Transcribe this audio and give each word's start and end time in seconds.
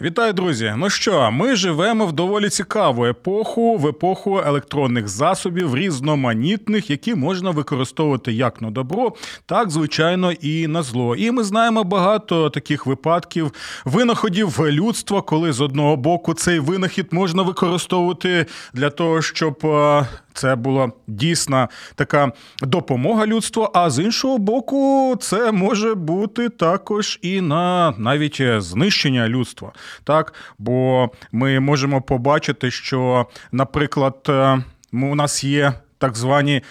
Вітаю, 0.00 0.32
друзі! 0.32 0.74
Ну 0.76 0.90
що, 0.90 1.30
ми 1.30 1.56
живемо 1.56 2.06
в 2.06 2.12
доволі 2.12 2.48
цікаву 2.48 3.06
епоху, 3.06 3.76
в 3.76 3.86
епоху 3.86 4.40
електронних 4.46 5.08
засобів, 5.08 5.76
різноманітних, 5.76 6.90
які 6.90 7.14
можна 7.14 7.50
використовувати 7.50 8.32
як 8.32 8.62
на 8.62 8.70
добро, 8.70 9.12
так 9.46 9.70
звичайно 9.70 10.32
і 10.32 10.66
на 10.66 10.82
зло. 10.82 11.16
І 11.16 11.30
ми 11.30 11.44
знаємо 11.44 11.84
багато 11.84 12.50
таких 12.50 12.86
випадків 12.86 13.52
винаходів 13.84 14.60
людства, 14.60 15.22
коли 15.22 15.52
з 15.52 15.60
одного 15.60 15.96
боку 15.96 16.34
цей 16.34 16.58
винахід 16.58 17.06
можна 17.10 17.42
використовувати 17.42 18.46
для 18.74 18.90
того, 18.90 19.22
щоб 19.22 19.60
е, 19.64 20.06
це 20.38 20.56
була 20.56 20.90
дійсна 21.06 21.68
така 21.94 22.32
допомога 22.62 23.26
людству. 23.26 23.70
А 23.74 23.90
з 23.90 23.98
іншого 23.98 24.38
боку, 24.38 25.16
це 25.20 25.52
може 25.52 25.94
бути 25.94 26.48
також 26.48 27.18
і 27.22 27.40
на 27.40 27.94
навіть 27.98 28.42
знищення 28.58 29.28
людства. 29.28 29.72
Так, 30.04 30.34
бо 30.58 31.10
ми 31.32 31.60
можемо 31.60 32.02
побачити, 32.02 32.70
що, 32.70 33.26
наприклад, 33.52 34.16
е, 34.28 34.62
у 34.92 35.14
нас 35.14 35.44
є 35.44 35.72
так 35.98 36.16
звані 36.16 36.62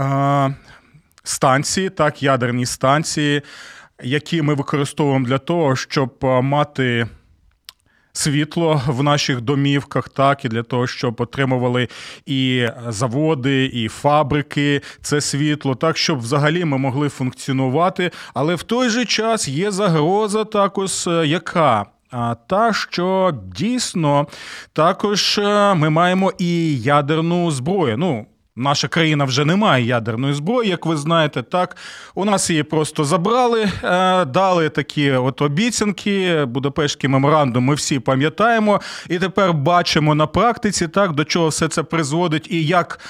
е, 0.00 0.54
станції, 1.24 1.90
так, 1.90 2.22
ядерні 2.22 2.66
станції, 2.66 3.42
які 4.02 4.42
ми 4.42 4.54
використовуємо 4.54 5.26
для 5.26 5.38
того, 5.38 5.76
щоб 5.76 6.14
е, 6.22 6.40
мати 6.40 7.06
світло 8.18 8.82
в 8.86 9.02
наших 9.02 9.40
домівках, 9.40 10.08
так 10.08 10.44
і 10.44 10.48
для 10.48 10.62
того, 10.62 10.86
щоб 10.86 11.20
отримували 11.20 11.88
і 12.26 12.66
заводи, 12.88 13.64
і 13.64 13.88
фабрики 13.88 14.80
це 15.02 15.20
світло, 15.20 15.74
так 15.74 15.96
щоб 15.96 16.18
взагалі 16.18 16.64
ми 16.64 16.78
могли 16.78 17.08
функціонувати. 17.08 18.10
Але 18.34 18.54
в 18.54 18.62
той 18.62 18.88
же 18.88 19.04
час 19.04 19.48
є 19.48 19.70
загроза 19.70 20.44
також 20.44 21.06
е, 21.06 21.26
яка. 21.26 21.86
А 22.10 22.34
та, 22.34 22.72
що 22.72 23.34
дійсно 23.56 24.26
також 24.72 25.38
е, 25.38 25.74
ми 25.74 25.90
маємо 25.90 26.32
і 26.38 26.80
ядерну 26.80 27.50
зброю. 27.50 27.98
Ну, 27.98 28.26
Наша 28.58 28.88
країна 28.88 29.24
вже 29.24 29.44
не 29.44 29.56
має 29.56 29.84
ядерної 29.84 30.34
зброї, 30.34 30.70
як 30.70 30.86
ви 30.86 30.96
знаєте. 30.96 31.42
Так 31.42 31.76
у 32.14 32.24
нас 32.24 32.50
її 32.50 32.62
просто 32.62 33.04
забрали, 33.04 33.68
е, 33.84 34.24
дали 34.24 34.68
такі 34.68 35.12
от 35.12 35.42
обіцянки. 35.42 36.44
Будапештський 36.44 37.10
меморандум. 37.10 37.64
Ми 37.64 37.74
всі 37.74 37.98
пам'ятаємо, 37.98 38.80
і 39.08 39.18
тепер 39.18 39.52
бачимо 39.52 40.14
на 40.14 40.26
практиці, 40.26 40.88
так 40.88 41.12
до 41.12 41.24
чого 41.24 41.48
все 41.48 41.68
це 41.68 41.82
призводить, 41.82 42.46
і 42.50 42.66
як, 42.66 43.00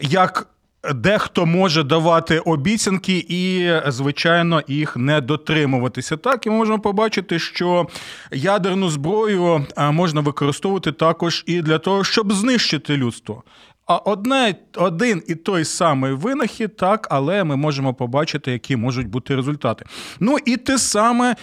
як. 0.00 0.46
Дехто 0.94 1.46
може 1.46 1.82
давати 1.82 2.38
обіцянки 2.38 3.26
і, 3.28 3.72
звичайно, 3.86 4.62
їх 4.68 4.96
не 4.96 5.20
дотримуватися. 5.20 6.16
Так, 6.16 6.46
і 6.46 6.50
ми 6.50 6.56
можемо 6.56 6.78
побачити, 6.78 7.38
що 7.38 7.86
ядерну 8.32 8.88
зброю 8.90 9.66
е, 9.76 9.90
можна 9.90 10.20
використовувати 10.20 10.92
також 10.92 11.44
і 11.46 11.62
для 11.62 11.78
того, 11.78 12.04
щоб 12.04 12.32
знищити 12.32 12.96
людство. 12.96 13.42
Одне, 13.86 14.54
один 14.74 15.22
і 15.26 15.34
той 15.34 15.64
самий 15.64 16.12
винахід, 16.12 16.76
так, 16.76 17.08
але 17.10 17.44
ми 17.44 17.56
можемо 17.56 17.94
побачити, 17.94 18.52
які 18.52 18.76
можуть 18.76 19.08
бути 19.08 19.36
результати. 19.36 19.84
Ну 20.20 20.36
і 20.46 20.56
те 20.56 20.78
саме. 20.78 21.36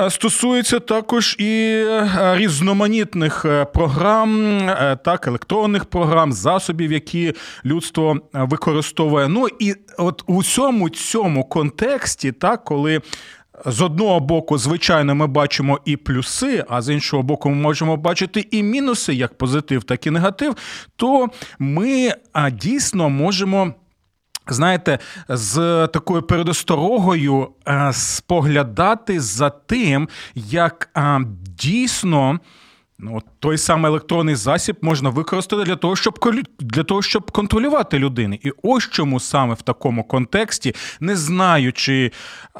Е, 0.00 0.10
стосується 0.10 0.80
також 0.80 1.36
і 1.38 1.44
е, 1.44 2.08
різноманітних 2.36 3.44
е, 3.44 3.64
програм, 3.64 4.60
так, 5.04 5.26
електронних 5.26 5.84
програм, 5.84 6.32
засобів, 6.32 6.92
які 6.92 7.32
людство 7.64 8.16
використовує. 8.32 9.28
Ну 9.28 9.46
і 9.58 9.74
от 9.98 10.22
у 10.26 10.42
цьому 10.42 10.88
цьому 10.88 11.44
контексті, 11.44 12.32
так, 12.32 12.64
коли 12.64 13.00
з 13.66 13.80
одного 13.80 14.20
боку, 14.20 14.58
звичайно, 14.58 15.14
ми 15.14 15.26
бачимо 15.26 15.80
і 15.84 15.96
плюси, 15.96 16.64
а 16.68 16.82
з 16.82 16.92
іншого 16.94 17.22
боку, 17.22 17.50
ми 17.50 17.54
можемо 17.54 17.96
бачити 17.96 18.46
і 18.50 18.62
мінуси, 18.62 19.14
як 19.14 19.38
позитив, 19.38 19.84
так 19.84 20.06
і 20.06 20.10
негатив, 20.10 20.56
то 20.96 21.26
ми 21.58 22.12
дійсно 22.52 23.10
можемо. 23.10 23.74
Знаєте, 24.48 24.98
з 25.28 25.86
такою 25.92 26.22
передосторогою 26.22 27.48
споглядати 27.92 29.20
за 29.20 29.50
тим, 29.50 30.08
як 30.34 30.90
дійсно 31.58 32.40
Ну, 33.02 33.22
той 33.38 33.58
самий 33.58 33.88
електронний 33.88 34.34
засіб 34.34 34.76
можна 34.82 35.10
використати 35.10 35.64
для 35.64 35.76
того, 35.76 35.96
щоб 35.96 36.18
для 36.60 36.82
того, 36.82 37.02
щоб 37.02 37.30
контролювати 37.30 37.98
людини. 37.98 38.38
І 38.42 38.52
ось 38.62 38.88
чому 38.88 39.20
саме 39.20 39.54
в 39.54 39.62
такому 39.62 40.04
контексті, 40.04 40.74
не 41.00 41.16
знаю, 41.16 41.72
чи 41.72 42.12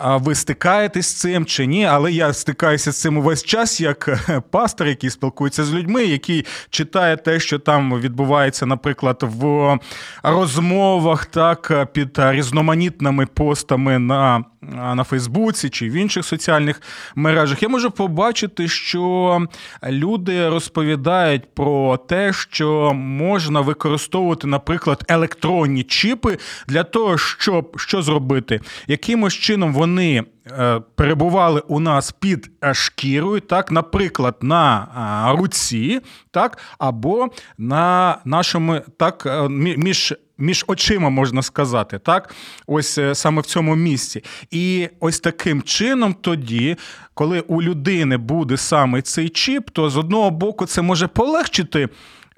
ви 0.04 0.34
стикаєтесь 0.34 1.06
з 1.06 1.14
цим 1.14 1.44
чи 1.44 1.66
ні, 1.66 1.84
але 1.84 2.12
я 2.12 2.32
стикаюся 2.32 2.92
з 2.92 3.00
цим 3.00 3.18
увесь 3.18 3.44
час, 3.44 3.80
як 3.80 4.08
е, 4.08 4.42
пастор, 4.50 4.86
який 4.86 5.10
спілкується 5.10 5.64
з 5.64 5.72
людьми, 5.72 6.04
який 6.04 6.46
читає 6.70 7.16
те, 7.16 7.40
що 7.40 7.58
там 7.58 8.00
відбувається, 8.00 8.66
наприклад, 8.66 9.18
в 9.22 9.78
розмовах, 10.22 11.26
так 11.26 11.88
під 11.92 12.18
різноманітними 12.18 13.26
постами 13.26 13.98
на 13.98 14.44
на 14.62 15.04
Фейсбуці 15.04 15.68
чи 15.68 15.88
в 15.88 15.92
інших 15.92 16.24
соціальних 16.24 16.82
мережах, 17.14 17.62
я 17.62 17.68
можу 17.68 17.90
побачити, 17.90 18.68
що 18.68 19.46
люди 19.88 20.48
розповідають 20.48 21.54
про 21.54 21.96
те, 21.96 22.32
що 22.32 22.92
можна 22.94 23.60
використовувати, 23.60 24.46
наприклад, 24.46 25.04
електронні 25.08 25.82
чіпи 25.82 26.38
для 26.68 26.82
того, 26.82 27.18
щоб 27.18 27.80
що 27.80 28.02
зробити, 28.02 28.60
якимось 28.86 29.34
чином 29.34 29.72
вони. 29.72 30.24
Е, 30.58 30.80
перебували 30.94 31.62
у 31.68 31.80
нас 31.80 32.12
під 32.12 32.50
шкірою, 32.72 33.40
так, 33.40 33.70
наприклад, 33.70 34.36
на 34.40 35.34
руці, 35.38 36.00
так, 36.30 36.58
або 36.78 37.28
на 37.58 38.18
нашому 38.24 38.80
так, 38.96 39.26
е, 39.26 39.48
між 39.48 40.14
між 40.40 40.64
очима 40.66 41.10
можна 41.10 41.42
сказати, 41.42 41.98
так? 41.98 42.34
Ось 42.66 42.98
е, 42.98 43.14
саме 43.14 43.42
в 43.42 43.46
цьому 43.46 43.76
місці. 43.76 44.24
І 44.50 44.88
ось 45.00 45.20
таким 45.20 45.62
чином, 45.62 46.14
тоді, 46.20 46.76
коли 47.14 47.40
у 47.40 47.62
людини 47.62 48.16
буде 48.16 48.56
саме 48.56 49.02
цей 49.02 49.28
чіп, 49.28 49.70
то 49.70 49.90
з 49.90 49.96
одного 49.96 50.30
боку 50.30 50.66
це 50.66 50.82
може 50.82 51.06
полегшити. 51.06 51.88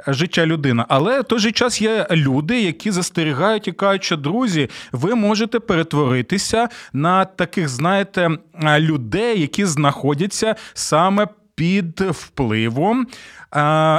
Життя 0.06 0.46
людини, 0.46 0.84
але 0.88 1.20
в 1.20 1.24
той 1.24 1.38
же 1.38 1.52
час 1.52 1.82
є 1.82 2.06
люди, 2.10 2.62
які 2.62 2.90
застерігають 2.90 3.68
і 3.68 3.72
кажуть, 3.72 4.04
що 4.04 4.16
друзі, 4.16 4.70
ви 4.92 5.14
можете 5.14 5.60
перетворитися 5.60 6.68
на 6.92 7.24
таких, 7.24 7.68
знаєте, 7.68 8.30
людей, 8.78 9.40
які 9.40 9.64
знаходяться 9.64 10.54
саме 10.74 11.26
під 11.54 12.00
впливом 12.00 13.06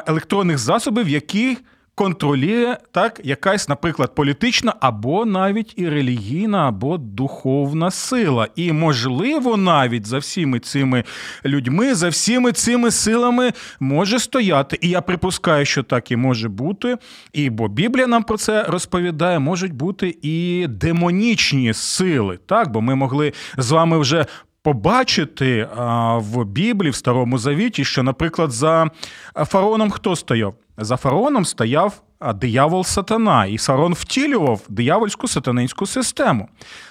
електронних 0.07 0.57
засобів, 0.57 1.09
які 1.09 1.57
контролює 1.95 2.77
так 2.91 3.21
якась, 3.23 3.69
наприклад, 3.69 4.15
політична 4.15 4.73
або 4.79 5.25
навіть 5.25 5.73
і 5.75 5.89
релігійна, 5.89 6.67
або 6.67 6.97
духовна 6.97 7.91
сила. 7.91 8.47
І, 8.55 8.71
можливо, 8.71 9.57
навіть 9.57 10.05
за 10.05 10.17
всіми 10.17 10.59
цими 10.59 11.03
людьми, 11.45 11.95
за 11.95 12.09
всіми 12.09 12.51
цими 12.51 12.91
силами 12.91 13.51
може 13.79 14.19
стояти. 14.19 14.77
І 14.81 14.89
я 14.89 15.01
припускаю, 15.01 15.65
що 15.65 15.83
так 15.83 16.11
і 16.11 16.15
може 16.15 16.49
бути. 16.49 16.97
І 17.33 17.49
бо 17.49 17.67
Біблія 17.67 18.07
нам 18.07 18.23
про 18.23 18.37
це 18.37 18.63
розповідає, 18.63 19.39
можуть 19.39 19.73
бути 19.73 20.17
і 20.21 20.67
демонічні 20.69 21.73
сили. 21.73 22.39
Так, 22.45 22.71
бо 22.71 22.81
ми 22.81 22.95
могли 22.95 23.33
з 23.57 23.71
вами 23.71 23.97
вже. 23.97 24.25
Побачити 24.65 25.67
в 26.15 26.45
Біблії, 26.45 26.91
в 26.91 26.95
Старому 26.95 27.37
Завіті, 27.37 27.85
що, 27.85 28.03
наприклад, 28.03 28.51
за 28.51 28.89
фараоном 29.35 29.91
хто 29.91 30.15
стояв? 30.15 30.55
За 30.77 30.97
фараоном 30.97 31.45
стояв 31.45 32.01
диявол 32.35 32.83
сатана, 32.83 33.45
і 33.45 33.57
Сарон 33.57 33.93
втілював 33.93 34.61
диявольську 34.69 35.27
сатанинську 35.27 35.85
систему. 35.85 36.49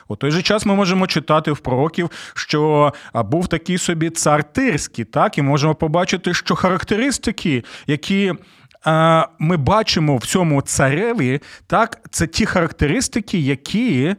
У 0.08 0.16
той 0.16 0.30
же 0.30 0.42
час 0.42 0.66
ми 0.66 0.74
можемо 0.74 1.06
читати 1.06 1.52
в 1.52 1.58
пророків, 1.58 2.10
що 2.34 2.92
був 3.14 3.48
такий 3.48 3.78
собі 3.78 4.10
цар 4.10 4.44
Тирський, 4.44 5.04
так, 5.04 5.38
і 5.38 5.42
можемо 5.42 5.74
побачити, 5.74 6.34
що 6.34 6.54
характеристики, 6.54 7.64
які. 7.86 8.32
Ми 9.38 9.56
бачимо 9.56 10.16
в 10.16 10.26
цьому 10.26 10.62
цареві, 10.62 11.40
так, 11.66 12.00
це 12.10 12.26
ті 12.26 12.46
характеристики, 12.46 13.38
які 13.38 14.14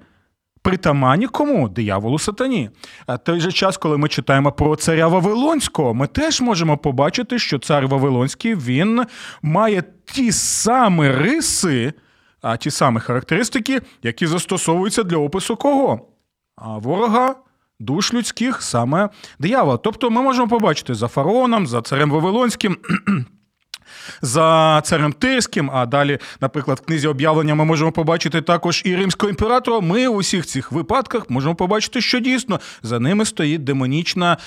притаманні 0.63 1.27
кому? 1.27 1.69
Дияволу 1.69 2.19
сатані. 2.19 2.69
А 3.06 3.18
той 3.18 3.39
же 3.39 3.51
час, 3.51 3.77
коли 3.77 3.98
ми 3.98 4.07
читаємо 4.07 4.51
про 4.51 4.75
царя 4.75 5.07
Вавилонського, 5.07 5.94
ми 5.94 6.07
теж 6.07 6.42
можемо 6.42 6.77
побачити, 6.77 7.39
що 7.39 7.60
цар 7.60 7.88
Вавилонський 7.88 8.56
він 8.56 9.06
має 9.42 9.83
ті 10.06 10.31
самі 10.31 11.12
риси, 11.12 11.94
а 12.42 12.57
ті 12.57 12.71
самі 12.71 13.00
характеристики, 13.00 13.81
які 14.04 14.27
застосовуються 14.27 15.04
для 15.04 15.18
опису 15.18 15.56
кого? 15.56 16.07
А 16.56 16.77
ворога. 16.77 17.36
Душ 17.80 18.13
людських 18.13 18.62
саме 18.62 19.10
диявола. 19.39 19.77
Тобто 19.77 20.10
ми 20.10 20.21
можемо 20.21 20.48
побачити 20.48 20.94
за 20.94 21.07
фараоном, 21.07 21.68
за 21.68 21.81
царем 21.81 22.12
Вавилонським 22.12 22.77
за 24.21 24.81
царем 24.85 25.13
Тирським, 25.13 25.71
а 25.74 25.85
далі, 25.85 26.19
наприклад, 26.41 26.80
в 26.83 26.85
книзі 26.85 27.07
об'явлення 27.07 27.56
ми 27.56 27.65
можемо 27.65 27.91
побачити 27.91 28.41
також 28.41 28.81
і 28.85 28.95
римського 28.95 29.30
імператора. 29.30 29.80
Ми 29.80 30.07
у 30.07 30.18
всіх 30.18 30.45
цих 30.45 30.71
випадках 30.71 31.30
можемо 31.30 31.56
побачити, 31.56 32.01
що 32.01 32.19
дійсно 32.19 32.59
за 32.83 33.00
ними 33.00 33.25
стоїть 33.25 33.63
демонічна 33.63 34.38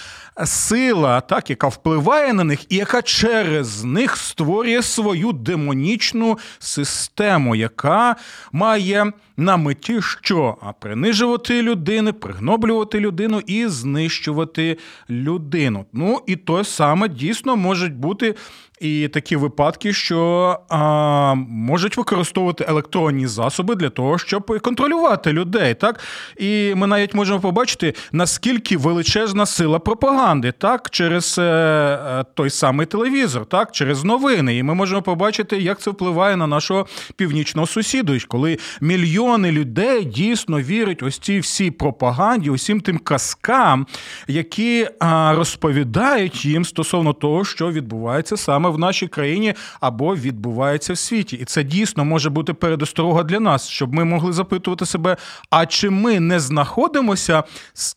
сила, 0.44 1.20
так, 1.20 1.50
яка 1.50 1.68
впливає 1.68 2.32
на 2.32 2.44
них, 2.44 2.72
і 2.72 2.76
яка 2.76 3.02
через 3.02 3.84
них 3.84 4.16
створює 4.16 4.82
свою 4.82 5.32
демонічну 5.32 6.38
систему, 6.58 7.56
яка 7.56 8.16
має 8.52 9.12
на 9.36 9.56
меті 9.56 10.02
що? 10.02 10.56
А 10.62 10.72
принижувати 10.72 11.62
людини, 11.62 12.12
пригноблювати 12.12 13.00
людину 13.00 13.42
і 13.46 13.66
знищувати 13.66 14.78
людину. 15.10 15.86
Ну 15.92 16.22
і 16.26 16.36
то 16.36 16.64
саме 16.64 17.08
дійсно 17.08 17.56
можуть 17.56 17.94
бути 17.94 18.34
і 18.80 19.08
такі 19.08 19.36
випадки, 19.36 19.92
що 19.92 20.58
а, 20.68 21.34
можуть 21.34 21.96
використовувати 21.96 22.64
електронні 22.68 23.26
засоби 23.26 23.74
для 23.74 23.90
того, 23.90 24.18
щоб 24.18 24.60
контролювати 24.62 25.32
людей. 25.32 25.74
Так 25.74 26.00
і 26.36 26.74
ми 26.76 26.86
навіть 26.86 27.14
можемо 27.14 27.40
побачити, 27.40 27.94
наскільки 28.12 28.76
величезна 28.76 29.46
сила 29.46 29.78
пропаганди, 29.78 30.52
так, 30.52 30.90
через 30.90 31.38
е, 31.38 31.42
е, 31.42 32.24
той 32.34 32.50
самий 32.50 32.86
телевізор, 32.86 33.46
так, 33.46 33.72
через 33.72 34.04
новини. 34.04 34.56
І 34.56 34.62
ми 34.62 34.74
можемо 34.74 35.02
побачити, 35.02 35.58
як 35.58 35.80
це 35.80 35.90
впливає 35.90 36.36
на 36.36 36.46
нашого 36.46 36.86
північного 37.16 37.66
сусіду, 37.66 38.18
коли 38.28 38.58
мільйони 38.80 39.52
людей 39.52 40.04
дійсно 40.04 40.60
вірять 40.60 41.02
ось 41.02 41.18
цій 41.18 41.38
всій 41.38 41.70
пропаганді, 41.70 42.50
усім 42.50 42.80
тим 42.80 42.98
казкам, 42.98 43.86
які 44.28 44.88
а, 44.98 45.34
розповідають 45.36 46.44
їм 46.44 46.64
стосовно 46.64 47.12
того, 47.12 47.44
що 47.44 47.72
відбувається 47.72 48.36
саме 48.36 48.65
саме 48.66 48.76
в 48.76 48.78
нашій 48.78 49.08
країні 49.08 49.54
або 49.80 50.16
відбувається 50.16 50.92
в 50.92 50.98
світі. 50.98 51.36
І 51.36 51.44
це 51.44 51.62
дійсно 51.62 52.04
може 52.04 52.30
бути 52.30 52.54
передосторога 52.54 53.22
для 53.22 53.40
нас, 53.40 53.68
щоб 53.68 53.94
ми 53.94 54.04
могли 54.04 54.32
запитувати 54.32 54.86
себе, 54.86 55.16
а 55.50 55.66
чи 55.66 55.90
ми 55.90 56.20
не 56.20 56.40
знаходимося 56.40 57.44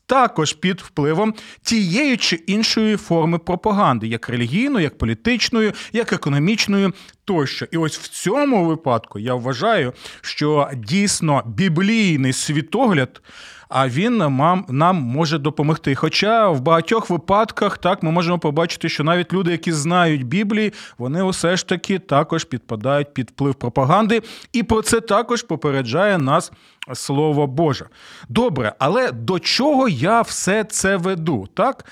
також 0.06 0.54
під 0.54 0.82
впливом 0.82 1.34
тієї 1.62 2.18
чи 2.18 2.36
іншої 2.36 2.98
форми 2.98 3.38
пропаганди, 3.38 4.08
як 4.08 4.30
релігійної, 4.30 4.84
як 4.84 4.98
політичної, 4.98 5.74
як 5.94 6.14
економічної. 6.14 6.92
Тощо, 7.26 7.66
і 7.72 7.78
ось 7.78 7.98
в 7.98 8.08
цьому 8.08 8.66
випадку 8.66 9.20
я 9.20 9.36
вважаю, 9.36 9.94
що 10.22 10.70
дійсно 10.76 11.44
біблійний 11.46 12.34
світогляд 12.34 13.22
а 13.70 13.88
він 13.88 14.18
нам 14.18 14.66
нам 14.70 14.96
може 14.96 15.38
допомогти. 15.38 15.96
Хоча 15.96 16.50
в 16.50 16.62
багатьох 16.62 17.10
випадках 17.10 17.78
так 17.78 18.04
ми 18.04 18.12
можемо 18.12 18.40
побачити, 18.40 18.90
що 18.90 19.04
навіть 19.04 19.34
люди, 19.34 19.52
які 19.52 19.72
знають 19.72 20.24
Біблії, 20.24 20.74
вони 20.98 21.24
усе 21.24 21.58
ж 21.58 21.68
таки 21.68 22.00
також 22.00 22.44
підпадають 22.44 23.14
під 23.14 23.30
вплив 23.30 23.56
пропаганди, 23.56 24.22
і 24.54 24.64
про 24.64 24.82
це 24.82 25.02
також 25.02 25.44
попереджає 25.44 26.18
нас 26.18 26.52
Слово 26.94 27.48
Боже. 27.48 27.86
Добре, 28.30 28.74
але 28.80 29.12
до 29.12 29.40
чого 29.40 29.90
я 29.90 30.22
все 30.22 30.64
це 30.64 30.98
веду? 30.98 31.48
Так? 31.54 31.86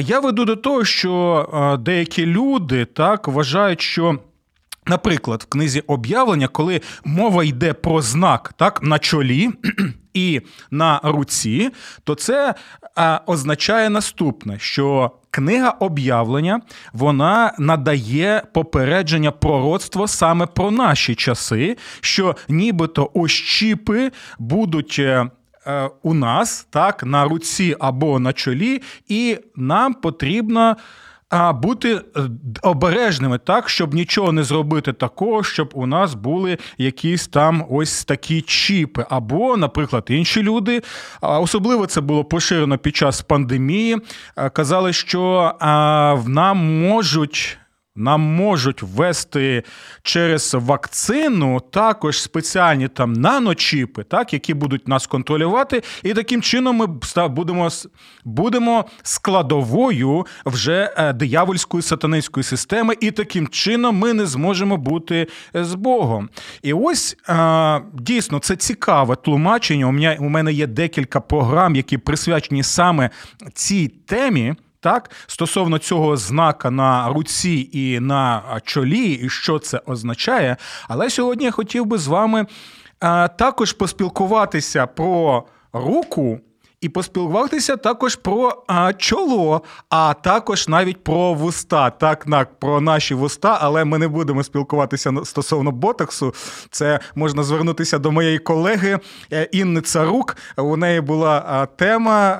Я 0.00 0.20
веду 0.20 0.44
до 0.44 0.56
того, 0.56 0.84
що 0.84 1.78
деякі 1.84 2.26
люди 2.26 2.84
так 2.84 3.28
вважають, 3.28 3.80
що. 3.80 4.18
Наприклад, 4.86 5.42
в 5.42 5.52
книзі 5.52 5.80
об'явлення, 5.80 6.48
коли 6.48 6.80
мова 7.04 7.44
йде 7.44 7.72
про 7.72 8.02
знак 8.02 8.52
так, 8.56 8.82
на 8.82 8.98
чолі 8.98 9.50
і 10.14 10.40
на 10.70 11.00
руці, 11.04 11.70
то 12.04 12.14
це 12.14 12.54
а, 12.94 13.20
означає 13.26 13.90
наступне, 13.90 14.58
що 14.58 15.10
книга 15.30 15.70
об'явлення 15.70 16.60
вона 16.92 17.54
надає 17.58 18.42
попередження 18.54 19.30
пророцтво 19.30 20.08
саме 20.08 20.46
про 20.46 20.70
наші 20.70 21.14
часи, 21.14 21.76
що 22.00 22.36
нібито 22.48 23.10
ось 23.14 23.32
чіпи 23.32 24.10
будуть. 24.38 24.96
Е, 24.98 25.30
е, 25.66 25.90
у 26.02 26.14
нас 26.14 26.66
так 26.70 27.04
на 27.04 27.24
руці 27.24 27.76
або 27.80 28.18
на 28.18 28.32
чолі, 28.32 28.82
і 29.08 29.38
нам 29.56 29.94
потрібно 29.94 30.76
а 31.30 31.52
бути 31.52 31.94
е, 31.94 32.00
обережними 32.62 33.38
так, 33.38 33.68
щоб 33.68 33.94
нічого 33.94 34.32
не 34.32 34.44
зробити 34.44 34.92
такого, 34.92 35.44
щоб 35.44 35.70
у 35.74 35.86
нас 35.86 36.14
були 36.14 36.58
якісь 36.78 37.28
там 37.28 37.66
ось 37.70 38.04
такі 38.04 38.40
чіпи, 38.40 39.06
або, 39.10 39.56
наприклад, 39.56 40.04
інші 40.08 40.42
люди. 40.42 40.82
Особливо 41.20 41.86
це 41.86 42.00
було 42.00 42.24
поширено 42.24 42.78
під 42.78 42.96
час 42.96 43.22
пандемії. 43.22 43.96
Казали, 44.52 44.92
що 44.92 45.54
в 46.24 46.28
нам 46.28 46.80
можуть 46.88 47.59
нам 48.00 48.20
можуть 48.20 48.82
ввести 48.82 49.62
через 50.02 50.54
вакцину 50.54 51.60
також 51.60 52.22
спеціальні 52.22 52.88
там 52.88 53.12
наночіпи, 53.12 54.02
так, 54.02 54.32
які 54.32 54.54
будуть 54.54 54.88
нас 54.88 55.06
контролювати, 55.06 55.82
і 56.02 56.14
таким 56.14 56.42
чином 56.42 56.76
ми 56.76 56.86
будемо 57.28 57.70
будемо 58.24 58.84
складовою 59.02 60.26
вже 60.46 60.94
е, 60.96 61.12
диявольської 61.12 61.82
сатанинської 61.82 62.44
системи, 62.44 62.94
і 63.00 63.10
таким 63.10 63.48
чином 63.48 63.96
ми 63.96 64.12
не 64.12 64.26
зможемо 64.26 64.76
бути 64.76 65.26
з 65.54 65.74
Богом. 65.74 66.28
І 66.62 66.72
ось 66.72 67.16
е, 67.28 67.80
дійсно 67.94 68.38
це 68.38 68.56
цікаве 68.56 69.16
тлумачення. 69.16 70.16
У 70.20 70.28
мене 70.28 70.52
є 70.52 70.66
декілька 70.66 71.20
програм, 71.20 71.76
які 71.76 71.98
присвячені 71.98 72.62
саме 72.62 73.10
цій 73.54 73.88
темі. 73.88 74.54
Так, 74.82 75.10
стосовно 75.26 75.78
цього 75.78 76.16
знака 76.16 76.70
на 76.70 77.08
руці 77.08 77.70
і 77.72 78.00
на 78.00 78.42
чолі, 78.64 79.12
і 79.12 79.28
що 79.28 79.58
це 79.58 79.80
означає. 79.86 80.56
Але 80.88 81.10
сьогодні 81.10 81.44
я 81.44 81.50
хотів 81.50 81.86
би 81.86 81.98
з 81.98 82.06
вами 82.06 82.46
також 83.36 83.72
поспілкуватися 83.72 84.86
про 84.86 85.44
руку 85.72 86.40
і 86.80 86.88
поспілкуватися 86.88 87.76
також 87.76 88.16
про 88.16 88.64
а, 88.66 88.92
чоло, 88.92 89.62
а 89.88 90.14
також 90.14 90.68
навіть 90.68 91.04
про 91.04 91.34
вуста. 91.34 91.90
Так, 91.90 92.24
так, 92.24 92.58
про 92.58 92.80
наші 92.80 93.14
вуста, 93.14 93.58
але 93.60 93.84
ми 93.84 93.98
не 93.98 94.08
будемо 94.08 94.42
спілкуватися 94.42 95.12
стосовно 95.24 95.72
ботоксу. 95.72 96.34
Це 96.70 97.00
можна 97.14 97.42
звернутися 97.42 97.98
до 97.98 98.10
моєї 98.10 98.38
колеги 98.38 98.98
е, 99.32 99.48
Інни 99.52 99.80
Царук. 99.80 100.36
У 100.56 100.76
неї 100.76 101.00
була 101.00 101.68
тема 101.76 102.36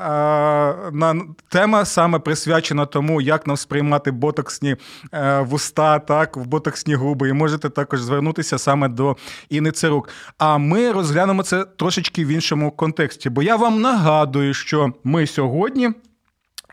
на 0.93 1.23
тема 1.49 1.85
саме 1.85 2.19
присвячена 2.19 2.87
тому, 2.87 3.21
як 3.21 3.47
нам 3.47 3.57
сприймати 3.57 4.11
ботоксні 4.11 4.76
е, 5.12 5.41
вуста, 5.41 5.99
так, 5.99 6.37
в 6.37 6.47
ботоксні 6.47 6.95
губи. 6.95 7.29
І 7.29 7.33
можете 7.33 7.71
також 7.71 8.03
звернутися 8.03 8.59
саме 8.59 8.88
до 8.88 9.17
Інни 9.49 9.73
Царук. 9.73 10.09
А 10.38 10.59
ми 10.59 10.93
розглянемо 10.93 11.43
це 11.43 11.65
трошечки 11.65 12.25
в 12.25 12.29
іншому 12.29 12.71
контексті, 12.71 13.31
бо 13.31 13.43
я 13.43 13.57
вам 13.57 13.81
нагадую 13.81 14.30
нагадую, 14.31 14.55
що 14.55 14.93
ми 15.05 15.27
сьогодні 15.27 15.91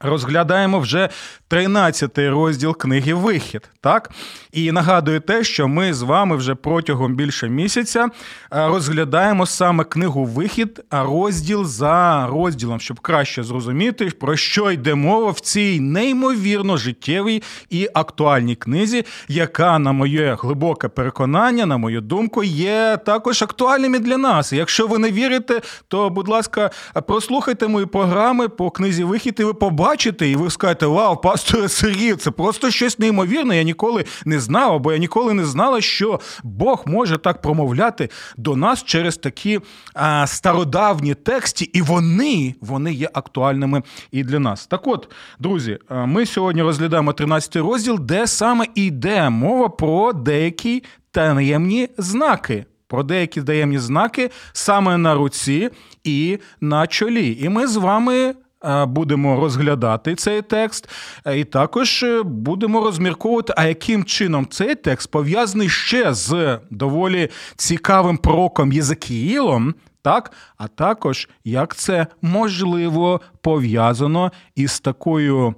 розглядаємо 0.02 0.80
вже 0.80 1.10
13 1.48 2.18
розділ 2.18 2.78
книги 2.78 3.14
Вихід. 3.14 3.70
Так? 3.82 4.12
І 4.52 4.72
нагадую 4.72 5.20
те, 5.20 5.44
що 5.44 5.68
ми 5.68 5.94
з 5.94 6.02
вами 6.02 6.36
вже 6.36 6.56
протягом 6.56 7.16
більше 7.16 7.50
місяця 7.50 8.06
е, 8.06 8.68
розглядаємо 8.68 9.46
саме 9.46 9.84
книгу 9.84 10.26
Вихід, 10.26 10.82
а 10.90 11.04
розділ 11.04 11.66
за 11.66 12.28
розділом, 12.28 12.80
щоб 12.80 13.00
краще 13.00 13.44
зрозуміти, 13.44 14.10
про 14.20 14.36
що 14.36 14.72
йде 14.72 14.96
мова 14.96 15.32
в 15.32 15.40
цій 15.40 15.80
неймовірно 15.80 16.78
життєвій 16.78 17.44
і 17.70 17.90
актуальній 17.94 18.56
книзі, 18.56 19.06
яка, 19.28 19.80
на 19.80 19.92
моє 19.92 20.38
глибоке 20.40 20.88
переконання, 20.88 21.66
на 21.66 21.78
мою 21.78 22.02
думку, 22.02 22.44
є 22.44 22.98
також 23.06 23.44
актуальним 23.44 23.96
і 23.96 24.00
для 24.00 24.18
нас. 24.18 24.54
Якщо 24.54 24.88
ви 24.88 24.98
не 24.98 25.12
вірите, 25.12 25.62
то, 25.88 26.10
будь 26.10 26.28
ласка, 26.28 26.72
прослухайте 27.08 27.68
мої 27.68 27.86
програми 27.86 28.50
по 28.50 28.72
книзі 28.72 29.04
Вихід, 29.04 29.36
і 29.40 29.44
ви 29.44 29.54
побачите, 29.54 30.28
і 30.28 30.36
ви 30.36 30.50
скажете, 30.50 30.86
вау, 30.86 31.16
пасторе 31.38 31.70
Сергію, 31.70 32.16
це 32.16 32.32
просто 32.32 32.72
щось 32.72 33.00
неймовірне. 33.00 33.58
Я 33.58 33.64
ніколи 33.64 34.06
не 34.26 34.40
знав, 34.40 34.74
або 34.74 34.92
я 34.92 34.98
ніколи 34.98 35.34
не 35.34 35.46
знала, 35.46 35.82
що 35.82 36.20
Бог 36.44 36.84
може 36.86 37.18
так 37.18 37.42
промовляти 37.42 38.10
до 38.38 38.56
нас 38.56 38.84
через 38.84 39.18
такі 39.18 39.60
а, 39.94 40.28
стародавні 40.28 41.14
тексти, 41.16 41.70
і 41.74 41.82
вони, 41.82 42.56
вони 42.62 42.94
є 42.94 43.10
актуальними 43.14 43.84
і 44.12 44.24
для 44.24 44.40
нас. 44.40 44.68
Так 44.68 44.88
от, 44.88 45.12
друзі, 45.40 45.78
ми 45.90 46.26
сьогодні 46.26 46.62
розглядаємо 46.62 47.14
13 47.14 47.56
розділ, 47.56 48.00
де 48.00 48.28
саме 48.28 48.66
йде 48.76 49.30
мова 49.30 49.70
про 49.70 50.14
деякі 50.14 50.84
таємні 51.12 51.90
знаки. 51.98 52.66
про 52.90 53.04
деякі 53.04 53.42
таємні 53.42 53.80
знаки 53.80 54.32
саме 54.54 54.98
на 54.98 55.16
руці 55.16 55.70
і 56.04 56.40
на 56.62 56.88
чолі. 56.88 57.38
І 57.42 57.50
ми 57.50 57.68
з 57.68 57.76
вами. 57.76 58.36
Е, 58.66 58.86
будемо 58.86 59.40
розглядати 59.40 60.16
цей 60.16 60.42
текст, 60.42 60.90
е, 61.26 61.40
і 61.40 61.44
також 61.44 62.04
е, 62.04 62.24
будемо 62.24 62.84
розмірковувати, 62.84 63.54
а 63.58 63.66
яким 63.66 64.06
чином 64.06 64.48
цей 64.50 64.76
текст 64.76 65.12
пов'язаний 65.12 65.70
ще 65.70 66.14
з 66.14 66.60
доволі 66.72 67.30
цікавим 67.56 68.18
пророком 68.18 68.72
Єзекіїлом, 68.72 69.76
так, 70.02 70.32
а 70.58 70.68
також 70.68 71.30
як 71.44 71.76
це 71.76 72.08
можливо 72.22 73.22
пов'язано 73.42 74.32
із 74.56 74.80
такою 74.80 75.56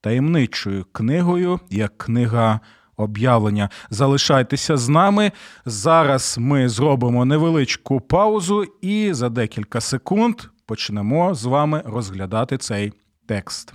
таємничою 0.00 0.86
книгою, 0.92 1.60
як 1.70 1.98
книга 1.98 2.60
об'явлення. 2.96 3.70
Залишайтеся 3.90 4.76
з 4.76 4.88
нами. 4.88 5.32
Зараз 5.66 6.36
ми 6.38 6.68
зробимо 6.68 7.24
невеличку 7.24 8.00
паузу 8.00 8.64
і 8.80 9.12
за 9.12 9.28
декілька 9.28 9.80
секунд 9.80 10.42
почнемо 10.68 11.34
з 11.34 11.44
вами 11.44 11.82
розглядати 11.86 12.58
цей 12.58 12.92
текст. 13.26 13.72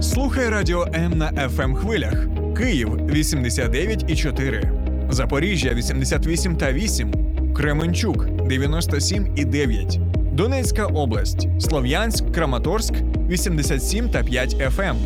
Слухай 0.00 0.48
радіо 0.48 0.86
М 0.94 1.18
на 1.18 1.32
fm 1.32 1.62
ем 1.62 1.74
хвилях. 1.74 2.26
Київ 2.56 2.88
89,4. 2.88 5.12
Запоріжжя 5.12 5.74
88 5.74 6.56
та 6.56 6.72
8. 6.72 7.12
Кременчук 7.54 8.26
97 8.26 9.34
і 9.36 9.44
9. 9.44 9.98
Донецька 10.34 10.86
область, 10.86 11.48
Слов'янськ, 11.60 12.32
Краматорськ 12.32 12.94
87 13.28 14.08
та 14.08 14.22
5 14.22 14.50
ФМ, 14.70 14.82
ем. 14.82 14.96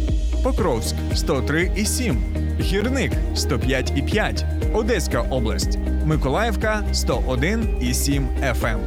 Покровськ 0.43 0.95
103 1.15 1.73
і 1.77 1.85
7, 1.85 2.23
Гірник 2.61 3.13
105 3.35 3.93
і 3.97 4.03
5, 4.03 4.45
Одеська 4.75 5.21
область, 5.21 5.79
Миколаївка 6.05 6.85
101 6.93 7.77
і 7.81 7.95
7 7.95 8.29
ФМ. 8.55 8.67
Ем. 8.67 8.81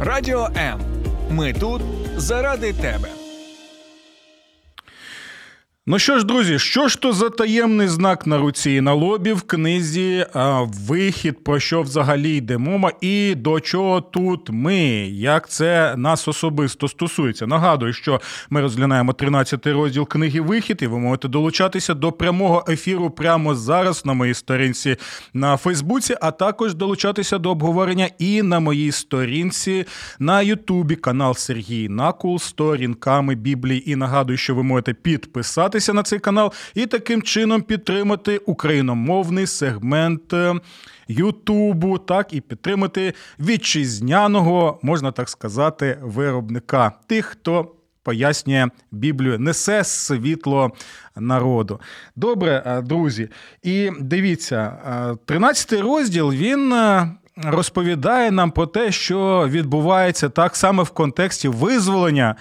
Радіо 0.00 0.48
М. 0.56 0.80
Ми 1.30 1.52
тут 1.52 1.82
заради 2.16 2.72
тебе. 2.72 3.19
Ну 5.90 5.98
що 5.98 6.18
ж, 6.18 6.26
друзі, 6.26 6.58
що 6.58 6.88
ж 6.88 7.00
то 7.00 7.12
за 7.12 7.30
таємний 7.30 7.88
знак 7.88 8.26
на 8.26 8.38
руці 8.38 8.70
і 8.70 8.80
на 8.80 8.92
лобі 8.92 9.32
в 9.32 9.42
книзі 9.42 10.26
а, 10.34 10.62
Вихід, 10.62 11.44
про 11.44 11.60
що 11.60 11.82
взагалі 11.82 12.36
йде 12.36 12.58
мова, 12.58 12.92
і 13.00 13.34
до 13.34 13.60
чого 13.60 14.00
тут 14.00 14.50
ми? 14.50 14.78
Як 15.08 15.48
це 15.48 15.94
нас 15.96 16.28
особисто 16.28 16.88
стосується? 16.88 17.46
Нагадую, 17.46 17.92
що 17.92 18.20
ми 18.50 18.60
розглядаємо 18.60 19.12
13 19.12 19.66
розділ 19.66 20.08
книги 20.08 20.40
Вихід, 20.40 20.78
і 20.82 20.86
ви 20.86 20.98
можете 20.98 21.28
долучатися 21.28 21.94
до 21.94 22.12
прямого 22.12 22.64
ефіру 22.68 23.10
прямо 23.10 23.54
зараз 23.54 24.06
на 24.06 24.12
моїй 24.12 24.34
сторінці 24.34 24.96
на 25.34 25.56
Фейсбуці, 25.56 26.14
а 26.20 26.30
також 26.30 26.74
долучатися 26.74 27.38
до 27.38 27.50
обговорення 27.50 28.08
і 28.18 28.42
на 28.42 28.60
моїй 28.60 28.92
сторінці 28.92 29.84
на 30.18 30.42
Ютубі, 30.42 30.96
канал 30.96 31.34
Сергій 31.34 31.88
Накул, 31.88 32.38
сторінками 32.38 33.34
Біблії. 33.34 33.90
І 33.90 33.96
нагадую, 33.96 34.38
що 34.38 34.54
ви 34.54 34.62
можете 34.62 34.94
підписатися 34.94 35.79
підписатися 35.80 35.92
на 35.92 36.02
цей 36.02 36.18
канал 36.18 36.52
і 36.74 36.86
таким 36.86 37.22
чином 37.22 37.62
підтримати 37.62 38.38
україномовний 38.38 39.46
сегмент 39.46 40.32
е, 40.32 40.54
Ютубу, 41.08 41.98
так 41.98 42.32
і 42.32 42.40
підтримати 42.40 43.14
вітчизняного, 43.38 44.78
можна 44.82 45.12
так 45.12 45.28
сказати, 45.28 45.98
виробника 46.02 46.92
тих, 47.06 47.26
хто. 47.26 47.76
Пояснює 48.02 48.68
Біблію, 48.90 49.38
несе 49.38 49.84
світло 49.84 50.70
народу. 51.16 51.80
Добре, 52.16 52.62
е, 52.66 52.82
друзі. 52.82 53.28
І 53.62 53.90
дивіться, 54.00 54.76
13 55.26 55.72
е, 55.72 55.82
розділ 55.82 56.32
він 56.32 56.74
розповідає 57.36 58.30
нам 58.30 58.50
про 58.50 58.66
те, 58.66 58.92
що 58.92 59.48
відбувається 59.48 60.28
так 60.28 60.56
саме 60.56 60.82
в 60.82 60.90
контексті 60.90 61.48
визволення 61.48 62.36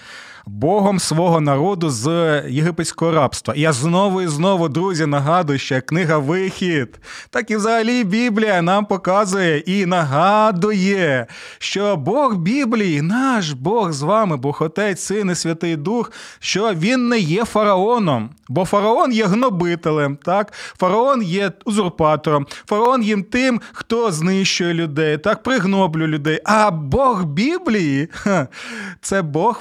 Богом 0.49 0.99
свого 0.99 1.41
народу 1.41 1.89
з 1.89 2.09
єгипетського 2.49 3.11
рабства. 3.11 3.53
І 3.53 3.61
я 3.61 3.73
знову 3.73 4.21
і 4.21 4.27
знову, 4.27 4.69
друзі, 4.69 5.05
нагадую, 5.05 5.59
що 5.59 5.81
книга 5.81 6.17
Вихід, 6.17 6.99
так 7.29 7.51
і 7.51 7.55
взагалі 7.55 8.03
Біблія 8.03 8.61
нам 8.61 8.85
показує 8.85 9.57
і 9.57 9.85
нагадує, 9.85 11.27
що 11.59 11.97
Бог 11.97 12.35
Біблії, 12.35 13.01
наш 13.01 13.51
Бог 13.51 13.91
з 13.91 14.01
вами, 14.01 14.37
Бог 14.37 14.57
Отець, 14.59 15.01
Син 15.01 15.29
і 15.31 15.35
Святий 15.35 15.75
Дух, 15.75 16.11
що 16.39 16.73
він 16.73 17.09
не 17.09 17.19
є 17.19 17.45
фараоном. 17.45 18.29
Бо 18.49 18.65
фараон 18.65 19.11
є 19.11 19.25
гнобителем, 19.25 20.17
так? 20.23 20.53
Фараон 20.53 21.23
є 21.23 21.51
узурпатором, 21.65 22.47
фараон 22.65 23.03
є 23.03 23.21
тим, 23.21 23.61
хто 23.71 24.11
знищує 24.11 24.73
людей, 24.73 25.17
так 25.17 25.43
пригноблює 25.43 26.07
людей. 26.07 26.39
А 26.45 26.71
Бог 26.71 27.23
Біблії 27.25 28.07
це 29.01 29.21
Бог 29.21 29.59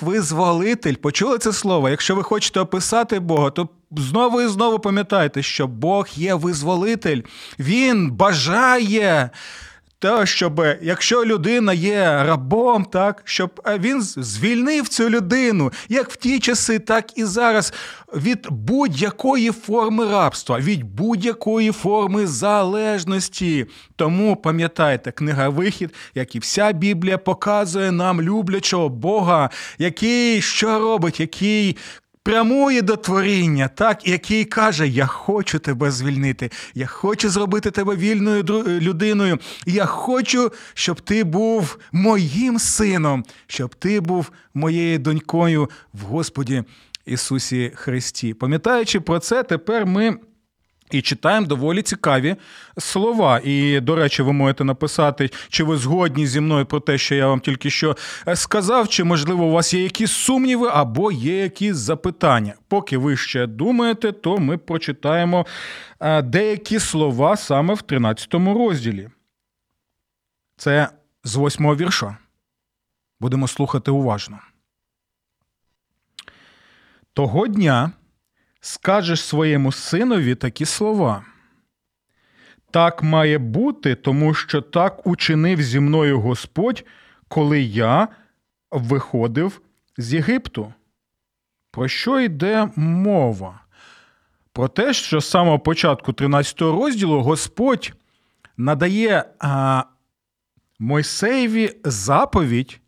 визволитель. 0.78 1.02
Почули 1.02 1.38
це 1.38 1.52
слово? 1.52 1.88
Якщо 1.88 2.14
ви 2.14 2.22
хочете 2.22 2.60
описати 2.60 3.20
Бога, 3.20 3.50
то 3.50 3.68
знову 3.96 4.40
і 4.40 4.48
знову 4.48 4.78
пам'ятайте, 4.78 5.42
що 5.42 5.66
Бог 5.66 6.08
є 6.14 6.34
визволитель, 6.34 7.22
Він 7.58 8.10
бажає. 8.10 9.30
Те, 10.00 10.26
щоб 10.26 10.64
якщо 10.82 11.24
людина 11.24 11.72
є 11.72 12.04
рабом, 12.04 12.84
так 12.84 13.22
щоб 13.24 13.60
він 13.78 14.02
звільнив 14.02 14.88
цю 14.88 15.10
людину, 15.10 15.72
як 15.88 16.10
в 16.10 16.16
ті 16.16 16.40
часи, 16.40 16.78
так 16.78 17.18
і 17.18 17.24
зараз, 17.24 17.72
від 18.14 18.46
будь-якої 18.50 19.50
форми 19.50 20.10
рабства, 20.10 20.58
від 20.58 20.84
будь-якої 20.84 21.72
форми 21.72 22.26
залежності. 22.26 23.66
Тому 23.96 24.36
пам'ятайте, 24.36 25.10
книга 25.12 25.48
Вихід, 25.48 25.94
як 26.14 26.34
і 26.34 26.38
вся 26.38 26.72
Біблія, 26.72 27.18
показує 27.18 27.92
нам 27.92 28.22
люблячого 28.22 28.88
Бога, 28.88 29.50
який 29.78 30.42
що 30.42 30.78
робить, 30.78 31.20
який 31.20 31.76
прямує 32.28 32.82
до 32.82 32.96
творіння, 32.96 33.68
так, 33.68 34.08
який 34.08 34.44
каже: 34.44 34.88
Я 34.88 35.06
хочу 35.06 35.58
тебе 35.58 35.90
звільнити, 35.90 36.50
я 36.74 36.86
хочу 36.86 37.30
зробити 37.30 37.70
тебе 37.70 37.96
вільною 37.96 38.42
людиною. 38.66 39.38
Я 39.66 39.86
хочу, 39.86 40.52
щоб 40.74 41.00
ти 41.00 41.24
був 41.24 41.78
моїм 41.92 42.58
сином, 42.58 43.24
щоб 43.46 43.74
ти 43.74 44.00
був 44.00 44.32
моєю 44.54 44.98
донькою 44.98 45.70
в 45.92 46.00
Господі 46.00 46.64
Ісусі 47.06 47.72
Христі. 47.74 48.34
Пам'ятаючи 48.34 49.00
про 49.00 49.18
це, 49.18 49.42
тепер 49.42 49.86
ми. 49.86 50.16
І 50.90 51.02
читаємо 51.02 51.46
доволі 51.46 51.82
цікаві 51.82 52.36
слова. 52.78 53.40
І, 53.44 53.80
до 53.80 53.94
речі, 53.94 54.22
ви 54.22 54.32
можете 54.32 54.64
написати, 54.64 55.30
чи 55.48 55.64
ви 55.64 55.76
згодні 55.76 56.26
зі 56.26 56.40
мною 56.40 56.66
про 56.66 56.80
те, 56.80 56.98
що 56.98 57.14
я 57.14 57.26
вам 57.26 57.40
тільки 57.40 57.70
що 57.70 57.96
е, 58.28 58.36
сказав, 58.36 58.88
чи, 58.88 59.04
можливо, 59.04 59.44
у 59.44 59.50
вас 59.50 59.74
є 59.74 59.82
якісь 59.82 60.12
сумніви 60.12 60.68
або 60.72 61.12
є 61.12 61.42
якісь 61.42 61.76
запитання. 61.76 62.54
Поки 62.68 62.98
ви 62.98 63.16
ще 63.16 63.46
думаєте, 63.46 64.12
то 64.12 64.38
ми 64.38 64.58
прочитаємо 64.58 65.46
е, 66.00 66.22
деякі 66.22 66.78
слова 66.78 67.36
саме 67.36 67.74
в 67.74 67.82
13 67.82 68.34
розділі. 68.34 69.08
Це 70.56 70.88
з 71.24 71.36
восьмого 71.36 71.76
вірша. 71.76 72.16
Будемо 73.20 73.48
слухати 73.48 73.90
уважно. 73.90 74.38
Того 77.12 77.46
дня 77.46 77.90
скажеш 78.60 79.22
своєму 79.22 79.72
синові 79.72 80.34
такі 80.34 80.64
слова. 80.64 81.24
Так 82.70 83.02
має 83.02 83.38
бути, 83.38 83.94
тому 83.94 84.34
що 84.34 84.60
так 84.60 85.06
учинив 85.06 85.62
зі 85.62 85.80
мною 85.80 86.20
Господь, 86.20 86.84
коли 87.28 87.60
я 87.60 88.08
виходив 88.70 89.60
з 89.98 90.14
Єгипту. 90.14 90.74
Про 91.70 91.88
що 91.88 92.20
йде 92.20 92.68
мова? 92.76 93.60
Про 94.52 94.68
те, 94.68 94.92
що 94.92 95.20
з 95.20 95.30
самого 95.30 95.58
початку 95.58 96.12
13 96.12 96.60
розділу 96.60 97.20
Господь 97.22 97.92
надає 98.56 99.24
а, 99.38 99.84
Мойсеєві 100.78 101.76
заповідь, 101.84 102.80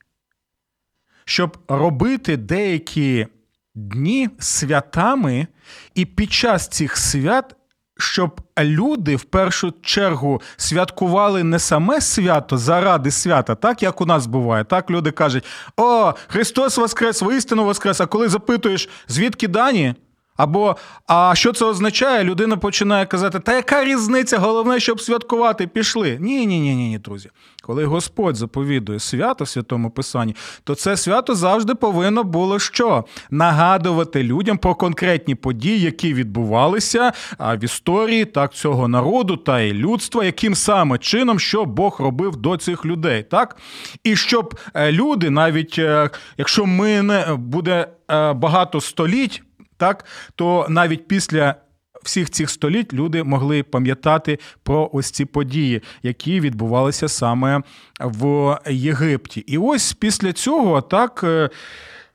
щоб 1.24 1.58
робити 1.68 2.36
деякі 2.36 3.26
дні 3.74 4.28
святами, 4.38 5.46
і 5.94 6.04
під 6.04 6.32
час 6.32 6.68
цих 6.68 6.96
свят. 6.96 7.56
Щоб 7.98 8.40
люди 8.58 9.16
в 9.16 9.22
першу 9.22 9.72
чергу 9.82 10.42
святкували 10.56 11.44
не 11.44 11.58
саме 11.58 12.00
свято 12.00 12.58
заради 12.58 13.10
свята, 13.10 13.54
так 13.54 13.82
як 13.82 14.00
у 14.00 14.06
нас 14.06 14.26
буває. 14.26 14.64
Так 14.64 14.90
люди 14.90 15.10
кажуть: 15.10 15.44
О, 15.76 16.12
Христос 16.28 16.78
Воскрес, 16.78 17.22
воістину 17.22 17.64
Воскрес! 17.64 18.00
А 18.00 18.06
коли 18.06 18.28
запитуєш, 18.28 18.88
звідки 19.08 19.48
дані? 19.48 19.94
Або 20.40 20.76
а 21.06 21.34
що 21.34 21.52
це 21.52 21.64
означає? 21.64 22.24
Людина 22.24 22.56
починає 22.56 23.06
казати: 23.06 23.40
Та 23.40 23.54
яка 23.54 23.84
різниця? 23.84 24.38
Головне, 24.38 24.80
щоб 24.80 25.00
святкувати, 25.00 25.66
пішли. 25.66 26.18
Ні, 26.20 26.46
ні, 26.46 26.60
ні, 26.60 26.74
ні, 26.74 26.88
ні, 26.88 26.98
друзі. 26.98 27.30
Коли 27.62 27.84
Господь 27.84 28.36
заповідує 28.36 29.00
свято 29.00 29.44
в 29.44 29.48
святому 29.48 29.90
Писанні, 29.90 30.36
то 30.64 30.74
це 30.74 30.96
свято 30.96 31.34
завжди 31.34 31.74
повинно 31.74 32.24
було 32.24 32.58
що? 32.58 33.04
Нагадувати 33.30 34.22
людям 34.22 34.58
про 34.58 34.74
конкретні 34.74 35.34
події, 35.34 35.80
які 35.80 36.14
відбувалися 36.14 37.12
в 37.38 37.64
історії 37.64 38.24
так 38.24 38.52
цього 38.52 38.88
народу 38.88 39.36
та 39.36 39.60
і 39.60 39.72
людства, 39.72 40.24
яким 40.24 40.54
саме 40.54 40.98
чином 40.98 41.40
що 41.40 41.64
Бог 41.64 41.96
робив 42.00 42.36
до 42.36 42.56
цих 42.56 42.86
людей, 42.86 43.22
так? 43.22 43.56
І 44.04 44.16
щоб 44.16 44.58
е, 44.74 44.92
люди, 44.92 45.30
навіть 45.30 45.78
е, 45.78 46.10
якщо 46.38 46.66
ми 46.66 47.02
не 47.02 47.34
буде 47.34 47.88
е, 48.10 48.32
багато 48.32 48.80
століть, 48.80 49.42
так 49.80 50.04
то 50.34 50.66
навіть 50.68 51.08
після 51.08 51.54
всіх 52.02 52.30
цих 52.30 52.50
століть 52.50 52.92
люди 52.92 53.22
могли 53.22 53.62
пам'ятати 53.62 54.38
про 54.62 54.90
ось 54.92 55.10
ці 55.10 55.24
події, 55.24 55.82
які 56.02 56.40
відбувалися 56.40 57.08
саме 57.08 57.62
в 58.00 58.58
Єгипті. 58.66 59.40
І 59.40 59.58
ось 59.58 59.92
після 59.92 60.32
цього 60.32 60.80
так. 60.80 61.20
Е, 61.24 61.50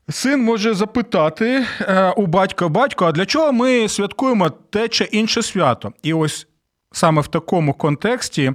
син 0.09 0.43
може 0.43 0.73
запитати 0.73 1.65
е, 1.81 2.09
у 2.09 2.25
батька 2.25 2.67
батько, 2.67 3.05
а 3.05 3.11
для 3.11 3.25
чого 3.25 3.51
ми 3.51 3.89
святкуємо 3.89 4.49
те 4.49 4.87
чи 4.87 5.03
інше 5.03 5.41
свято? 5.41 5.93
І 6.03 6.13
ось 6.13 6.47
саме 6.91 7.21
в 7.21 7.27
такому 7.27 7.73
контексті 7.73 8.53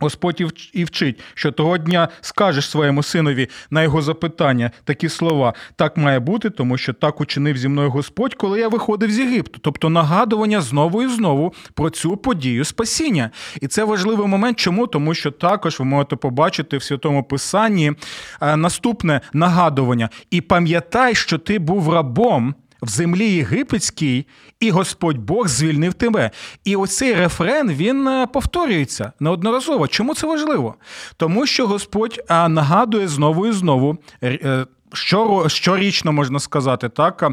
Господь 0.00 0.70
і 0.72 0.84
вчить, 0.84 1.20
що 1.34 1.52
того 1.52 1.78
дня 1.78 2.08
скажеш 2.20 2.70
своєму 2.70 3.02
синові 3.02 3.48
на 3.70 3.82
його 3.82 4.02
запитання 4.02 4.70
такі 4.84 5.08
слова. 5.08 5.54
Так 5.76 5.96
має 5.96 6.20
бути, 6.20 6.50
тому 6.50 6.78
що 6.78 6.92
так 6.92 7.20
учинив 7.20 7.56
зі 7.56 7.68
мною 7.68 7.90
Господь, 7.90 8.34
коли 8.34 8.60
я 8.60 8.68
виходив 8.68 9.10
з 9.10 9.18
Єгипту. 9.18 9.60
Тобто 9.62 9.88
нагадування 9.88 10.60
знову 10.60 11.02
і 11.02 11.08
знову 11.08 11.54
про 11.74 11.90
цю 11.90 12.16
подію 12.16 12.64
спасіння. 12.64 13.30
І 13.60 13.66
це 13.66 13.84
важливий 13.84 14.26
момент. 14.26 14.58
Чому? 14.58 14.86
Тому 14.86 15.14
що 15.14 15.30
також 15.30 15.78
ви 15.78 15.84
можете 15.84 16.16
побачити 16.16 16.76
в 16.76 16.82
святому 16.82 17.24
Писанні 17.24 17.92
е, 18.40 18.56
наступне 18.56 19.20
нагадування. 19.32 20.08
І 20.30 20.40
пам'ятай, 20.40 21.14
що 21.14 21.38
ти 21.38 21.58
був 21.58 21.92
рабом 21.92 22.54
в 22.84 22.88
землі 22.88 23.30
єгипетській, 23.30 24.26
і 24.60 24.70
Господь 24.70 25.18
Бог 25.18 25.48
звільнив 25.48 25.94
тебе. 25.94 26.30
І 26.64 26.76
оцей 26.76 27.14
рефрен 27.14 27.72
він 27.72 28.08
е, 28.08 28.26
повторюється 28.26 29.12
неодноразово. 29.20 29.88
Чому 29.88 30.14
це 30.14 30.26
важливо? 30.26 30.74
Тому 31.16 31.46
що 31.46 31.66
Господь 31.66 32.20
нагадує 32.28 33.08
знову 33.08 33.46
і 33.46 33.52
знову. 33.52 33.98
Е, 34.22 34.66
щорічно 35.46 36.12
можна 36.12 36.38
сказати, 36.38 36.88
так 36.88 37.24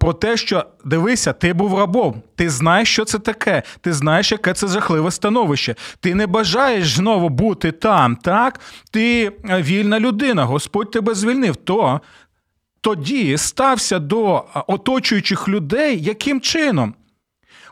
про 0.00 0.12
те, 0.12 0.36
що 0.36 0.64
дивися, 0.84 1.32
ти 1.32 1.52
був 1.52 1.78
рабом, 1.78 2.22
ти 2.34 2.50
знаєш, 2.50 2.92
що 2.92 3.04
це 3.04 3.18
таке, 3.18 3.62
ти 3.80 3.92
знаєш, 3.92 4.32
яке 4.32 4.54
це 4.54 4.68
жахливе 4.68 5.10
становище. 5.10 5.74
Ти 6.00 6.14
не 6.14 6.26
бажаєш 6.26 6.94
знову 6.94 7.28
бути 7.28 7.72
там, 7.72 8.16
так? 8.16 8.60
Ти 8.90 9.32
е, 9.50 9.62
вільна 9.62 10.00
людина, 10.00 10.44
Господь 10.44 10.90
тебе 10.90 11.14
звільнив. 11.14 11.56
То 11.56 12.00
тоді 12.82 13.38
стався 13.38 13.98
до 13.98 14.44
оточуючих 14.66 15.48
людей 15.48 16.02
яким 16.02 16.40
чином? 16.40 16.94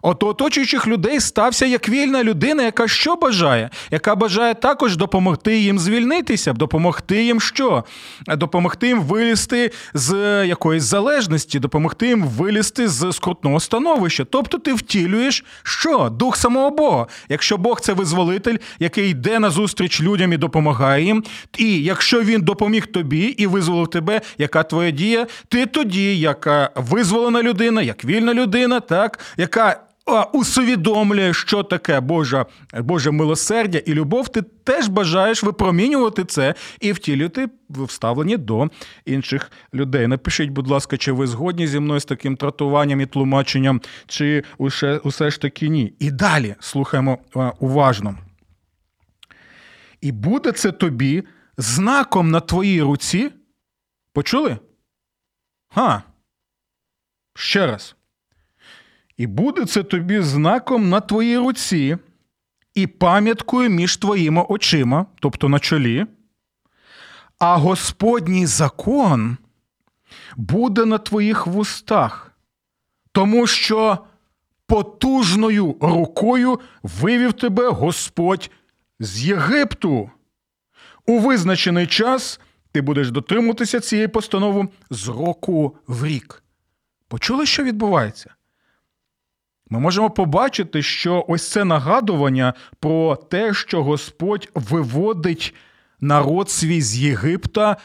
От 0.02 0.22
оточуючих 0.22 0.86
людей 0.86 1.20
стався 1.20 1.66
як 1.66 1.88
вільна 1.88 2.24
людина, 2.24 2.62
яка 2.62 2.88
що 2.88 3.16
бажає, 3.16 3.70
яка 3.90 4.14
бажає 4.14 4.54
також 4.54 4.96
допомогти 4.96 5.58
їм 5.58 5.78
звільнитися, 5.78 6.52
допомогти 6.52 7.24
їм 7.24 7.40
що? 7.40 7.84
Допомогти 8.26 8.86
їм 8.86 9.02
вилізти 9.02 9.70
з 9.94 10.14
якоїсь 10.46 10.84
залежності, 10.84 11.58
допомогти 11.58 12.06
їм 12.06 12.24
вилізти 12.24 12.88
з 12.88 13.12
скрутного 13.12 13.60
становища. 13.60 14.24
Тобто 14.24 14.58
ти 14.58 14.74
втілюєш 14.74 15.44
що? 15.62 16.08
Дух 16.08 16.36
самого 16.36 16.70
Бога. 16.70 17.06
Якщо 17.28 17.56
Бог 17.56 17.80
це 17.80 17.92
визволитель, 17.92 18.56
який 18.78 19.10
йде 19.10 19.38
назустріч 19.38 20.02
людям 20.02 20.32
і 20.32 20.36
допомагає 20.36 21.04
їм, 21.04 21.24
і 21.58 21.82
якщо 21.82 22.22
він 22.22 22.42
допоміг 22.42 22.86
тобі 22.86 23.20
і 23.20 23.46
визволив 23.46 23.88
тебе, 23.88 24.20
яка 24.38 24.62
твоя 24.62 24.90
дія, 24.90 25.26
ти 25.48 25.66
тоді, 25.66 26.18
як 26.18 26.72
визволена 26.76 27.42
людина, 27.42 27.82
як 27.82 28.04
вільна 28.04 28.34
людина, 28.34 28.80
так, 28.80 29.18
яка 29.36 29.80
усвідомлює, 30.32 31.34
що 31.34 31.62
таке 31.62 32.00
Божа, 32.00 32.46
Боже 32.74 33.10
милосердя 33.10 33.78
і 33.78 33.94
любов, 33.94 34.28
ти 34.28 34.42
теж 34.42 34.88
бажаєш 34.88 35.42
випромінювати 35.42 36.24
це 36.24 36.54
і 36.80 36.92
втілювати 36.92 37.48
вставлені 37.68 38.36
до 38.36 38.68
інших 39.04 39.52
людей. 39.74 40.06
Напишіть, 40.06 40.50
будь 40.50 40.68
ласка, 40.68 40.96
чи 40.96 41.12
ви 41.12 41.26
згодні 41.26 41.66
зі 41.66 41.80
мною 41.80 42.00
з 42.00 42.04
таким 42.04 42.36
трактуванням 42.36 43.00
і 43.00 43.06
тлумаченням, 43.06 43.80
чи 44.06 44.44
усе, 44.58 44.96
усе 44.96 45.30
ж 45.30 45.40
таки 45.40 45.68
ні. 45.68 45.94
І 45.98 46.10
далі 46.10 46.54
слухаємо 46.60 47.18
уважно. 47.58 48.18
І 50.00 50.12
буде 50.12 50.52
це 50.52 50.72
тобі 50.72 51.22
знаком 51.56 52.30
на 52.30 52.40
твоїй 52.40 52.82
руці. 52.82 53.30
Почули? 54.12 54.58
Ха. 55.74 56.02
Ще 57.34 57.66
раз. 57.66 57.96
І 59.20 59.26
буде 59.26 59.66
це 59.66 59.82
тобі 59.82 60.20
знаком 60.20 60.88
на 60.88 61.00
твоїй 61.00 61.38
руці 61.38 61.96
і 62.74 62.86
пам'яткою 62.86 63.70
між 63.70 63.96
твоїми 63.96 64.44
очима, 64.48 65.06
тобто 65.20 65.48
на 65.48 65.58
чолі. 65.58 66.06
А 67.38 67.56
Господній 67.56 68.46
закон 68.46 69.36
буде 70.36 70.84
на 70.84 70.98
твоїх 70.98 71.46
вустах, 71.46 72.32
тому 73.12 73.46
що 73.46 73.98
потужною 74.66 75.76
рукою 75.80 76.60
вивів 76.82 77.32
тебе 77.32 77.68
Господь 77.68 78.50
з 79.00 79.24
Єгипту. 79.24 80.10
У 81.06 81.18
визначений 81.18 81.86
час 81.86 82.40
ти 82.72 82.80
будеш 82.80 83.10
дотримуватися 83.10 83.80
цієї 83.80 84.08
постанови 84.08 84.68
з 84.90 85.08
року 85.08 85.76
в 85.86 86.06
рік. 86.06 86.42
Почули, 87.08 87.46
що 87.46 87.64
відбувається? 87.64 88.34
Ми 89.70 89.80
можемо 89.80 90.10
побачити, 90.10 90.82
що 90.82 91.24
ось 91.28 91.50
це 91.50 91.64
нагадування 91.64 92.54
про 92.80 93.16
те, 93.16 93.54
що 93.54 93.82
Господь 93.82 94.48
виводить 94.54 95.54
народ 96.00 96.50
свій 96.50 96.82
з 96.82 96.98
Єгипта 96.98 97.76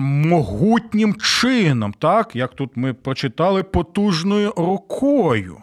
могутнім 0.00 1.14
чином, 1.14 1.94
так, 1.98 2.36
як 2.36 2.54
тут 2.54 2.76
ми 2.76 2.94
прочитали, 2.94 3.62
потужною 3.62 4.52
рукою. 4.56 5.62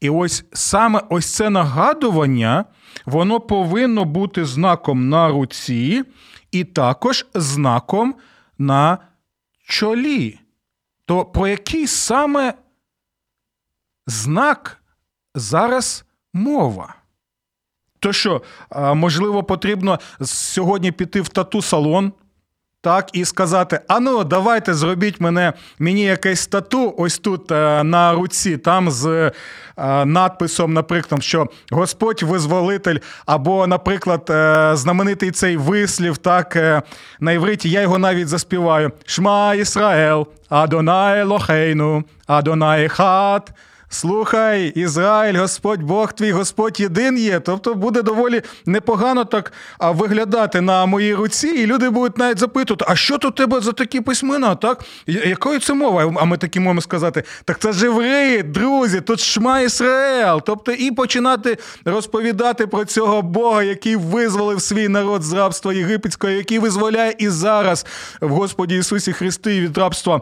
І 0.00 0.10
ось 0.10 0.44
саме 0.52 1.02
ось 1.08 1.34
це 1.34 1.50
нагадування, 1.50 2.64
воно 3.06 3.40
повинно 3.40 4.04
бути 4.04 4.44
знаком 4.44 5.08
на 5.08 5.28
руці 5.28 6.04
і 6.52 6.64
також 6.64 7.26
знаком 7.34 8.14
на 8.58 8.98
чолі. 9.68 10.38
То 11.04 11.24
про 11.24 11.48
який 11.48 11.86
саме 11.86 12.54
знак 14.10 14.82
зараз 15.34 16.04
мова. 16.32 16.94
То 17.98 18.12
що, 18.12 18.42
можливо, 18.94 19.44
потрібно 19.44 20.00
сьогодні 20.20 20.92
піти 20.92 21.20
в 21.20 21.28
тату 21.28 21.62
салон, 21.62 22.12
так, 22.82 23.10
і 23.12 23.24
сказати: 23.24 23.80
ану, 23.88 24.24
давайте 24.24 24.74
зробіть 24.74 25.20
мене 25.20 25.52
мені 25.78 26.02
якесь 26.02 26.46
тату, 26.46 26.94
ось 26.98 27.18
тут 27.18 27.52
е, 27.52 27.84
на 27.84 28.12
руці, 28.12 28.56
там 28.56 28.90
з 28.90 29.06
е, 29.06 29.32
надписом, 30.04 30.72
наприклад, 30.72 31.22
що 31.22 31.46
Господь 31.70 32.22
визволитель, 32.22 32.98
або, 33.26 33.66
наприклад, 33.66 34.26
е, 34.30 34.70
знаменитий 34.76 35.30
цей 35.30 35.56
вислів, 35.56 36.16
так, 36.16 36.56
на 37.20 37.32
івриті, 37.32 37.70
я 37.70 37.80
його 37.80 37.98
навіть 37.98 38.28
заспіваю: 38.28 38.92
Шма 39.06 39.54
Ісраел, 39.54 40.26
Адонай 40.48 41.22
Лохейну, 41.22 42.04
Адонай 42.26 42.88
Хат. 42.88 43.52
Слухай, 43.92 44.68
Ізраїль, 44.68 45.38
Господь 45.38 45.82
Бог 45.82 46.12
твій, 46.12 46.32
Господь 46.32 46.80
єдин 46.80 47.18
є. 47.18 47.40
Тобто 47.40 47.74
буде 47.74 48.02
доволі 48.02 48.42
непогано 48.66 49.24
так 49.24 49.52
виглядати 49.80 50.60
на 50.60 50.86
моїй 50.86 51.14
руці, 51.14 51.46
і 51.46 51.66
люди 51.66 51.90
будуть 51.90 52.18
навіть 52.18 52.38
запитувати, 52.38 52.84
а 52.88 52.96
що 52.96 53.18
тут 53.18 53.34
тебе 53.34 53.60
за 53.60 53.72
такі 53.72 54.00
письмена? 54.00 54.54
так? 54.54 54.84
Якою 55.06 55.60
це 55.60 55.74
мова? 55.74 56.14
А 56.20 56.24
ми 56.24 56.36
такі 56.36 56.60
можемо 56.60 56.80
сказати, 56.80 57.22
так 57.44 57.58
це 57.58 57.72
ж 57.72 57.84
євреї, 57.84 58.42
друзі, 58.42 59.00
тут 59.00 59.20
шма 59.20 59.60
Ісраїл. 59.60 60.42
Тобто 60.46 60.72
і 60.72 60.90
починати 60.90 61.58
розповідати 61.84 62.66
про 62.66 62.84
цього 62.84 63.22
Бога, 63.22 63.62
який 63.62 63.96
визволив 63.96 64.62
свій 64.62 64.88
народ 64.88 65.22
з 65.22 65.32
рабства 65.32 65.72
єгипетського, 65.72 66.32
який 66.32 66.58
визволяє 66.58 67.14
і 67.18 67.28
зараз 67.28 67.86
в 68.20 68.28
Господі 68.28 68.76
Ісусі 68.76 69.12
Христі 69.12 69.60
від 69.60 69.78
рабства 69.78 70.20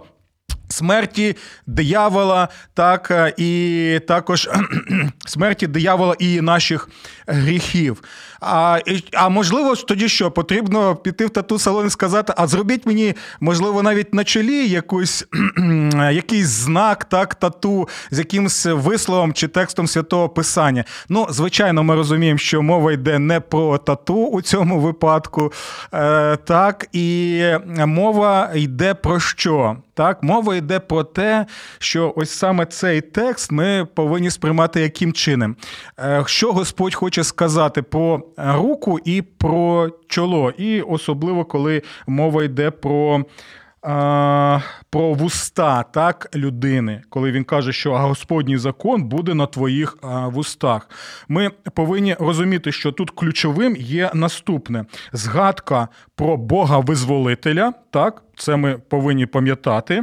смерті 0.69 1.37
диявола, 1.67 2.49
так 2.75 3.11
е, 3.11 3.35
і 3.37 4.01
також 4.09 4.49
смерті 5.27 5.67
диявола 5.67 6.15
і 6.19 6.41
наших 6.41 6.89
гріхів. 7.27 8.03
А 8.41 8.79
а 9.13 9.29
можливо, 9.29 9.77
тоді 9.77 10.09
що 10.09 10.31
потрібно 10.31 10.97
піти 10.97 11.27
в 11.27 11.31
тату 11.31 11.59
салон 11.59 11.87
і 11.87 11.91
сказати: 11.91 12.33
а 12.37 12.47
зробіть 12.47 12.87
мені, 12.87 13.15
можливо, 13.41 13.83
навіть 13.83 14.15
на 14.15 14.25
чолі 14.25 14.69
якусь, 14.69 15.27
якийсь 16.13 16.47
знак, 16.47 17.05
так, 17.05 17.35
тату 17.35 17.89
з 18.11 18.19
якимось 18.19 18.67
висловом 18.67 19.33
чи 19.33 19.49
текстом 19.49 19.87
святого 19.87 20.29
Писання. 20.29 20.85
Ну, 21.09 21.27
звичайно, 21.31 21.83
ми 21.83 21.95
розуміємо, 21.95 22.39
що 22.39 22.63
мова 22.63 22.93
йде 22.93 23.19
не 23.19 23.41
про 23.41 23.79
тату 23.79 24.27
у 24.27 24.43
цьому 24.43 24.81
випадку. 24.81 25.53
Е, 25.95 26.37
Так, 26.37 26.87
і 26.93 27.43
мова 27.87 28.51
йде 28.55 28.95
про 28.95 29.21
що? 29.21 29.77
Так, 29.95 30.23
мова 30.23 30.57
йде 30.57 30.81
про 30.81 31.05
те, 31.05 31.47
що 31.79 32.13
ось 32.17 32.31
саме 32.31 32.67
цей 32.67 33.01
текст 33.01 33.53
ми 33.53 33.87
повинні 33.95 34.31
сприймати 34.31 34.81
яким 34.81 35.13
чином. 35.13 35.57
Е, 36.01 36.23
що 36.27 36.53
Господь 36.53 36.95
хоче 36.95 37.25
сказати 37.25 37.83
про 37.83 38.23
руку 38.37 38.99
і 39.05 39.23
про 39.23 39.89
чоло, 40.09 40.51
і 40.51 40.83
особливо 40.83 41.45
коли 41.45 41.83
мова 42.07 42.45
йде 42.45 42.71
про. 42.71 43.25
Про 44.91 45.13
вуста 45.15 45.83
так 45.83 46.29
людини, 46.35 47.03
коли 47.09 47.33
він 47.33 47.45
каже, 47.45 47.73
що 47.73 47.99
Господній 47.99 48.57
закон 48.57 49.05
буде 49.05 49.35
на 49.35 49.47
твоїх 49.47 49.99
вустах. 50.27 50.91
Ми 51.29 51.51
повинні 51.75 52.15
розуміти, 52.15 52.73
що 52.73 52.93
тут 52.93 53.11
ключовим 53.11 53.77
є 53.77 54.11
наступне: 54.15 54.85
згадка 55.13 55.89
про 56.15 56.37
Бога 56.37 56.79
визволителя. 56.79 57.73
Так, 57.91 58.23
це 58.37 58.57
ми 58.57 58.79
повинні 58.89 59.27
пам'ятати. 59.27 60.03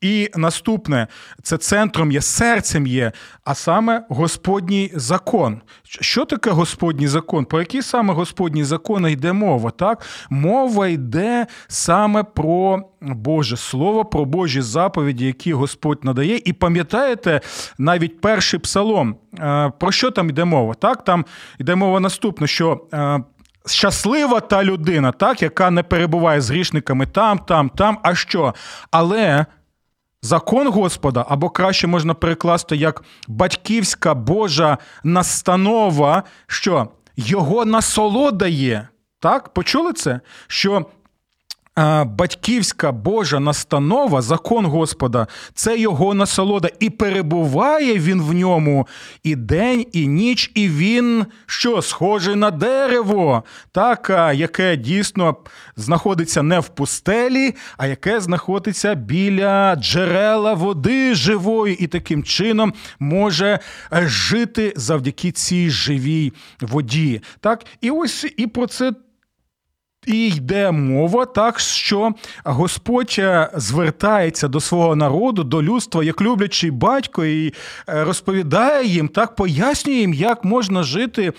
І 0.00 0.30
наступне 0.34 1.06
це 1.42 1.58
центром 1.58 2.12
є, 2.12 2.20
серцем 2.20 2.86
є, 2.86 3.12
а 3.44 3.54
саме 3.54 4.04
Господній 4.08 4.92
закон. 4.94 5.60
Що 5.82 6.24
таке 6.24 6.50
Господній 6.50 7.06
закон? 7.06 7.44
Про 7.44 7.58
який 7.58 7.82
саме 7.82 8.14
Господній 8.14 8.64
закон 8.64 9.08
йде 9.08 9.32
мова? 9.32 9.70
Так? 9.70 10.06
Мова 10.30 10.88
йде 10.88 11.46
саме 11.68 12.22
про 12.22 12.82
Боже 13.00 13.56
Слово, 13.56 14.04
про 14.04 14.24
Божі 14.24 14.60
заповіді, 14.60 15.26
які 15.26 15.52
Господь 15.52 16.04
надає. 16.04 16.40
І 16.44 16.52
пам'ятаєте 16.52 17.40
навіть 17.78 18.20
перший 18.20 18.60
псалом, 18.60 19.16
е, 19.38 19.72
про 19.78 19.92
що 19.92 20.10
там 20.10 20.28
йде 20.30 20.44
мова? 20.44 20.74
Так, 20.74 21.04
Там 21.04 21.24
йде 21.58 21.74
мова 21.74 22.00
наступне, 22.00 22.46
що. 22.46 22.80
Е, 22.94 23.20
щаслива 23.66 24.40
та 24.40 24.64
людина, 24.64 25.12
так, 25.12 25.42
яка 25.42 25.70
не 25.70 25.82
перебуває 25.82 26.40
з 26.40 26.50
грішниками 26.50 27.06
там, 27.06 27.38
там, 27.38 27.68
там. 27.68 27.98
А 28.02 28.14
що? 28.14 28.54
Але 28.90 29.46
Закон 30.22 30.68
Господа, 30.68 31.26
або 31.28 31.50
краще 31.50 31.86
можна 31.86 32.14
перекласти 32.14 32.76
як 32.76 33.04
батьківська 33.28 34.14
Божа 34.14 34.78
настанова, 35.04 36.22
що 36.46 36.88
його 37.16 37.64
насолода 37.64 38.46
є. 38.46 38.88
Так, 39.20 39.48
почули 39.48 39.92
це? 39.92 40.20
Що 40.46 40.86
батьківська 42.04 42.92
Божа 42.92 43.40
настанова, 43.40 44.22
закон 44.22 44.66
Господа, 44.66 45.26
це 45.54 45.78
його 45.78 46.14
насолода, 46.14 46.68
і 46.80 46.90
перебуває 46.90 47.98
він 47.98 48.22
в 48.22 48.32
ньому 48.32 48.86
і 49.22 49.34
день, 49.34 49.86
і 49.92 50.06
ніч, 50.06 50.50
і 50.54 50.68
він 50.68 51.26
що 51.46 51.82
схожий 51.82 52.34
на 52.34 52.50
дерево, 52.50 53.44
так, 53.72 54.10
яке 54.34 54.76
дійсно 54.76 55.36
знаходиться 55.76 56.42
не 56.42 56.60
в 56.60 56.68
пустелі, 56.68 57.54
а 57.76 57.86
яке 57.86 58.20
знаходиться 58.20 58.94
біля 58.94 59.76
джерела 59.76 60.54
води 60.54 61.14
живої, 61.14 61.84
і 61.84 61.86
таким 61.86 62.24
чином 62.24 62.74
може 62.98 63.58
е, 63.92 64.08
жити 64.08 64.72
завдяки 64.76 65.32
цій 65.32 65.70
живій 65.70 66.32
воді. 66.60 67.22
Так, 67.40 67.64
І 67.80 67.90
ось 67.90 68.26
і 68.36 68.46
про 68.46 68.66
це. 68.66 68.92
І 70.06 70.28
йде 70.28 70.70
мова 70.70 71.24
так, 71.24 71.60
що 71.60 72.12
Господь 72.44 73.16
е, 73.18 73.50
звертається 73.56 74.48
до 74.48 74.60
свого 74.60 74.96
народу, 74.96 75.44
до 75.44 75.62
людства, 75.62 76.04
як 76.04 76.20
люблячий 76.20 76.70
батько, 76.70 77.24
і 77.24 77.54
е, 77.88 78.04
розповідає 78.04 78.86
їм, 78.86 79.08
так 79.08 79.34
пояснює 79.34 79.94
їм, 79.94 80.14
як 80.14 80.44
можна 80.44 80.82
жити 80.82 81.32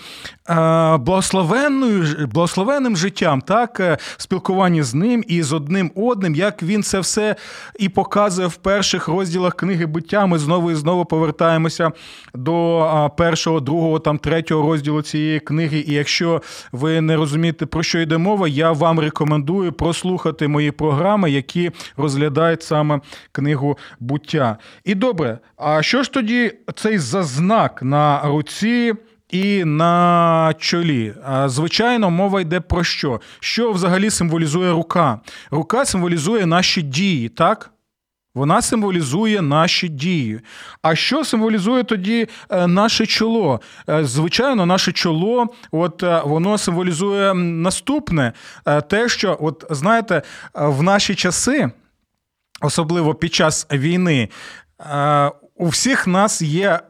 е, 0.50 0.96
благословенною, 0.96 2.26
благословенним 2.26 2.96
життям, 2.96 3.40
так, 3.40 3.80
в 4.16 4.22
спілкуванні 4.22 4.82
з 4.82 4.94
ним 4.94 5.24
і 5.28 5.42
з 5.42 5.52
одним 5.52 5.90
одним, 5.94 6.34
як 6.34 6.62
він 6.62 6.82
це 6.82 7.00
все 7.00 7.36
і 7.78 7.88
показує 7.88 8.48
в 8.48 8.56
перших 8.56 9.08
розділах 9.08 9.54
книги 9.54 9.86
буття. 9.86 10.26
Ми 10.26 10.38
знову 10.38 10.70
і 10.70 10.74
знову 10.74 11.04
повертаємося 11.04 11.92
до 12.34 13.10
першого, 13.16 13.60
другого, 13.60 13.98
там 13.98 14.18
третього 14.18 14.70
розділу 14.70 15.02
цієї 15.02 15.40
книги. 15.40 15.84
І 15.86 15.92
якщо 15.92 16.42
ви 16.72 17.00
не 17.00 17.16
розумієте, 17.16 17.66
про 17.66 17.82
що 17.82 17.98
йде 17.98 18.18
мова, 18.18 18.48
я 18.58 18.72
вам 18.72 19.00
рекомендую 19.00 19.72
прослухати 19.72 20.48
мої 20.48 20.70
програми, 20.70 21.30
які 21.30 21.70
розглядають 21.96 22.62
саме 22.62 23.00
книгу 23.32 23.78
буття. 24.00 24.58
І 24.84 24.94
добре, 24.94 25.38
а 25.56 25.82
що 25.82 26.02
ж 26.02 26.12
тоді 26.12 26.52
цей 26.74 26.98
зазнак 26.98 27.82
на 27.82 28.22
руці? 28.24 28.94
І 29.30 29.64
на 29.64 30.54
чолі. 30.58 31.14
Звичайно, 31.46 32.10
мова 32.10 32.40
йде 32.40 32.60
про 32.60 32.84
що? 32.84 33.20
Що 33.40 33.72
взагалі 33.72 34.10
символізує 34.10 34.72
рука? 34.72 35.20
Рука 35.50 35.84
символізує 35.84 36.46
наші 36.46 36.82
дії, 36.82 37.28
так? 37.28 37.70
Вона 38.34 38.62
символізує 38.62 39.42
наші 39.42 39.88
дії. 39.88 40.40
А 40.82 40.94
що 40.94 41.24
символізує 41.24 41.84
тоді 41.84 42.28
е, 42.50 42.66
наше 42.66 43.06
чоло? 43.06 43.60
Е, 43.90 44.04
звичайно, 44.04 44.66
наше 44.66 44.92
чоло, 44.92 45.46
от 45.70 46.02
е, 46.02 46.22
воно 46.24 46.58
символізує 46.58 47.34
наступне: 47.34 48.32
те, 48.88 49.08
що, 49.08 49.38
от 49.40 49.64
знаєте, 49.70 50.22
в 50.54 50.82
наші 50.82 51.14
часи, 51.14 51.70
особливо 52.60 53.14
під 53.14 53.34
час 53.34 53.66
війни, 53.72 54.28
у 55.56 55.66
всіх 55.66 56.06
нас 56.06 56.42
є 56.42 56.80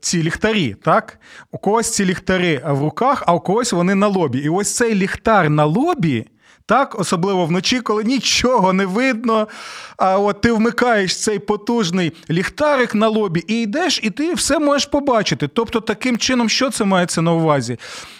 ці 0.00 0.22
ліхтарі, 0.22 0.76
так? 0.82 1.18
У 1.50 1.58
когось 1.58 1.94
ці 1.94 2.04
ліхтари 2.04 2.62
в 2.66 2.80
руках, 2.80 3.22
а 3.26 3.34
у 3.34 3.40
когось 3.40 3.72
вони 3.72 3.94
на 3.94 4.06
лобі. 4.06 4.38
І 4.38 4.48
ось 4.48 4.76
цей 4.76 4.94
ліхтар 4.94 5.50
на 5.50 5.64
лобі. 5.64 6.26
Так, 6.66 7.00
особливо 7.00 7.46
вночі, 7.46 7.80
коли 7.80 8.04
нічого 8.04 8.72
не 8.72 8.86
видно. 8.86 9.48
А 9.96 10.18
от 10.18 10.40
ти 10.40 10.52
вмикаєш 10.52 11.16
цей 11.16 11.38
потужний 11.38 12.12
ліхтарик 12.30 12.94
на 12.94 13.08
лобі 13.08 13.44
і 13.48 13.62
йдеш, 13.62 14.00
і 14.02 14.10
ти 14.10 14.34
все 14.34 14.58
можеш 14.58 14.86
побачити. 14.86 15.48
Тобто, 15.48 15.80
таким 15.80 16.18
чином, 16.18 16.48
що 16.48 16.70
це 16.70 16.84
мається 16.84 17.22
на 17.22 17.32
увазі? 17.32 17.78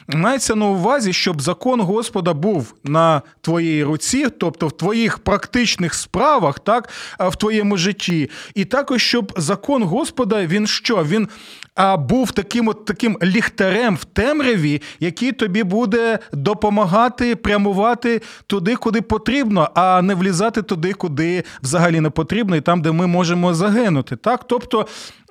Мається 0.09 0.55
на 0.55 0.67
увазі, 0.67 1.13
щоб 1.13 1.43
закон 1.43 1.81
Господа 1.81 2.35
був 2.35 2.75
на 2.85 3.23
твоїй 3.41 3.85
руці, 3.85 4.27
тобто 4.39 4.69
в 4.69 4.73
твоїх 4.73 5.19
практичних 5.19 5.95
справах, 5.95 6.59
так, 6.59 6.89
в 7.19 7.37
твоєму 7.37 7.77
житті. 7.77 8.31
І 8.55 8.65
також, 8.65 9.03
щоб 9.03 9.33
закон 9.37 9.83
Господа, 9.83 10.47
він 10.47 10.67
що? 10.67 11.05
Він 11.05 11.29
а 11.75 11.97
був 11.97 12.31
таким 12.31 12.69
от 12.69 12.85
таким 12.85 13.19
ліхтарем 13.23 13.97
в 13.97 14.05
темряві, 14.05 14.83
який 15.01 15.33
тобі 15.33 15.63
буде 15.63 16.19
допомагати 16.33 17.37
прямувати 17.37 18.23
туди, 18.47 18.77
куди 18.77 19.03
потрібно, 19.03 19.71
а 19.75 20.03
не 20.03 20.15
влізати 20.15 20.63
туди, 20.63 20.93
куди 20.93 21.45
взагалі 21.63 22.01
не 22.01 22.11
потрібно, 22.11 22.57
і 22.57 22.61
там, 22.61 22.83
де 22.83 22.93
ми 22.93 23.07
можемо 23.07 23.55
загинути. 23.55 24.17
Так, 24.17 24.45
тобто. 24.49 24.87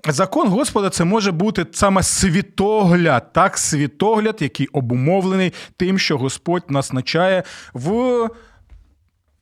Закон 0.07 0.47
Господа 0.47 0.89
це 0.89 1.03
може 1.03 1.31
бути 1.31 1.65
саме 1.71 2.03
світогляд, 2.03 3.33
так, 3.33 3.57
світогляд, 3.57 4.37
який 4.39 4.67
обумовлений 4.67 5.53
тим, 5.77 5.99
що 5.99 6.17
Господь 6.17 6.63
нас 6.69 6.93
начає 6.93 7.43
в 7.73 8.29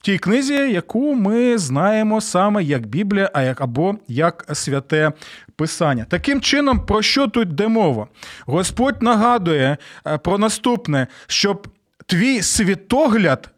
тій 0.01 0.17
книзі, 0.17 0.53
яку 0.53 1.15
ми 1.15 1.57
знаємо 1.57 2.21
саме 2.21 2.63
як 2.63 2.85
Біблія, 2.85 3.31
а 3.33 3.41
як 3.41 3.61
або 3.61 3.95
як 4.07 4.45
святе 4.53 5.11
Писання. 5.55 6.05
Таким 6.09 6.41
чином, 6.41 6.85
про 6.85 7.01
що 7.01 7.27
тут 7.27 7.49
йде 7.49 7.67
мова? 7.67 8.07
Господь 8.45 9.01
нагадує 9.01 9.77
е, 10.07 10.17
про 10.17 10.37
наступне, 10.37 11.07
щоб 11.27 11.67
твій 12.05 12.41
світогляд, 12.41 13.49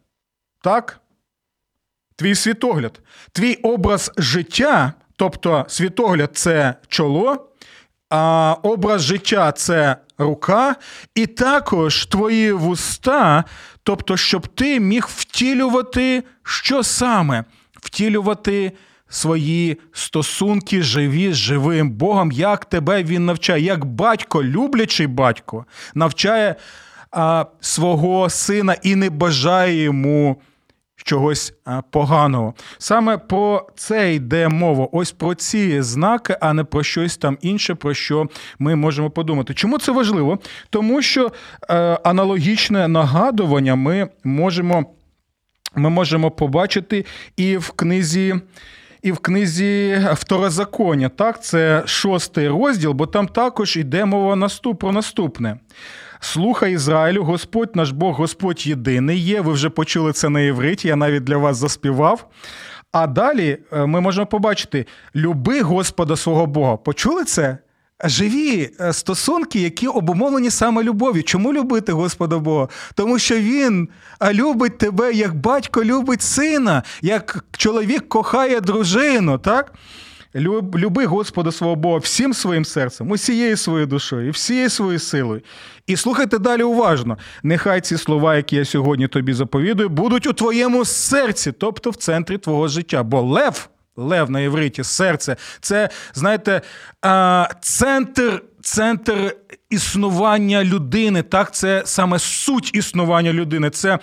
так? 0.64 1.00
Твій 2.16 2.36
світогляд, 2.36 3.02
твій 3.32 3.56
образ 3.56 4.12
життя, 4.18 4.94
тобто 5.16 5.66
світогляд 5.68 6.30
це 6.34 6.76
чоло, 6.88 7.50
а 8.10 8.56
образ 8.64 9.02
життя 9.02 9.52
це 9.52 9.98
рука, 10.18 10.76
і 11.16 11.28
також 11.28 12.06
твої 12.06 12.52
вуста, 12.52 13.44
тобто, 13.84 14.18
щоб 14.18 14.48
ти 14.48 14.80
міг 14.80 15.08
втілювати 15.10 16.24
що 16.44 16.84
саме? 16.84 17.44
Втілювати 17.82 18.72
свої 19.10 19.78
стосунки 19.94 20.84
живі 20.84 21.34
з 21.34 21.36
живим 21.36 21.90
Богом, 21.90 22.32
як 22.32 22.66
тебе 22.66 23.04
він 23.04 23.26
навчає, 23.26 23.64
як 23.64 23.86
батько, 23.86 24.44
люблячий 24.44 25.08
батько, 25.08 25.66
навчає 25.96 26.56
а, 27.14 27.46
свого 27.62 28.30
сина 28.30 28.76
і 28.84 28.96
не 28.96 29.10
бажає 29.10 29.84
йому 29.84 30.42
чогось 30.96 31.54
поганого. 31.90 32.54
Саме 32.78 33.18
про 33.18 33.68
це 33.76 34.14
йде 34.14 34.48
мова. 34.48 34.88
Ось 34.92 35.12
про 35.12 35.36
ці 35.36 35.82
знаки, 35.82 36.38
а 36.42 36.54
не 36.54 36.64
про 36.64 36.84
щось 36.84 37.18
там 37.18 37.38
інше, 37.42 37.76
про 37.76 37.94
що 37.94 38.28
ми 38.60 38.76
можемо 38.76 39.10
подумати. 39.10 39.54
Чому 39.54 39.78
це 39.78 39.92
важливо? 39.92 40.40
Тому 40.70 41.02
що 41.02 41.32
е, 41.70 41.76
аналогічне 42.04 42.88
нагадування 42.88 43.76
ми 43.76 44.10
можемо, 44.24 44.86
ми 45.76 45.90
можемо 45.90 46.32
побачити 46.32 47.06
і 47.38 47.58
в 47.58 47.72
книзі. 47.72 48.36
І 49.02 49.12
в 49.12 49.18
книзі 49.18 50.02
Второзаконня, 50.14 51.10
так, 51.10 51.44
це 51.44 51.84
шостий 51.86 52.48
розділ, 52.48 52.92
бо 52.92 53.06
там 53.08 53.28
також 53.28 53.78
йде 53.78 54.06
мова 54.06 54.36
наступ 54.36 54.80
про 54.80 54.92
наступне. 54.92 55.58
Слухай 56.24 56.74
Ізраїлю, 56.74 57.24
Господь 57.24 57.76
наш 57.76 57.92
Бог, 57.92 58.16
Господь 58.16 58.68
єдиний 58.68 59.20
є. 59.20 59.42
Ви 59.42 59.54
вже 59.54 59.70
почули 59.70 60.14
це 60.14 60.30
на 60.30 60.40
євриті, 60.40 60.80
я 60.84 60.96
навіть 60.96 61.24
для 61.24 61.38
вас 61.38 61.58
заспівав. 61.58 62.30
А 62.92 63.08
далі 63.08 63.58
е, 63.74 63.86
ми 63.86 64.02
можемо 64.02 64.28
побачити: 64.28 64.86
люби 65.16 65.62
Господа 65.62 66.16
свого 66.16 66.46
Бога. 66.46 66.78
Почули 66.78 67.24
це? 67.24 67.58
Живі 68.04 68.70
е, 68.80 68.94
стосунки, 68.94 69.60
які 69.60 69.88
обумовлені 69.88 70.50
саме 70.50 70.84
любов'ю. 70.84 71.24
Чому 71.24 71.54
любити 71.54 71.92
Господа 71.92 72.38
Бога? 72.38 72.68
Тому 72.96 73.20
що 73.20 73.36
Він 73.36 73.90
любить 74.32 74.78
тебе, 74.78 75.14
як 75.14 75.36
батько 75.36 75.84
любить 75.84 76.22
сина, 76.22 76.84
як 77.02 77.46
чоловік 77.52 78.10
кохає 78.10 78.62
дружину. 78.62 79.38
так? 79.38 79.74
Люби 80.36 81.06
Господа 81.06 81.52
свого 81.52 81.76
Бога 81.76 81.98
всім 81.98 82.34
своїм 82.34 82.66
серцем, 82.66 83.12
усією 83.12 83.58
своєю 83.58 83.88
душою, 83.88 84.32
всією 84.32 84.70
своєю 84.70 85.00
силою. 85.00 85.42
І 85.88 85.96
слухайте 85.96 86.40
далі 86.40 86.64
уважно. 86.64 87.18
Нехай 87.44 87.82
ці 87.82 87.98
слова, 87.98 88.36
які 88.36 88.56
я 88.56 88.66
сьогодні 88.66 89.08
тобі 89.08 89.34
заповідую, 89.34 89.90
будуть 89.90 90.28
у 90.28 90.34
твоєму 90.34 90.86
серці, 90.86 91.52
тобто 91.52 91.90
в 91.90 91.96
центрі 91.96 92.38
твого 92.38 92.68
життя. 92.68 93.04
Бо 93.04 93.22
лев, 93.22 93.70
лев 93.96 94.32
на 94.32 94.40
євриті, 94.40 94.84
серце 94.84 95.36
це, 95.62 95.90
знаєте, 96.14 96.62
центр. 97.62 98.42
Центр 98.64 99.36
існування 99.70 100.64
людини, 100.64 101.24
так, 101.24 101.54
це 101.54 101.82
саме 101.86 102.20
суть 102.20 102.76
існування 102.76 103.34
людини. 103.34 103.70
Це 103.70 104.00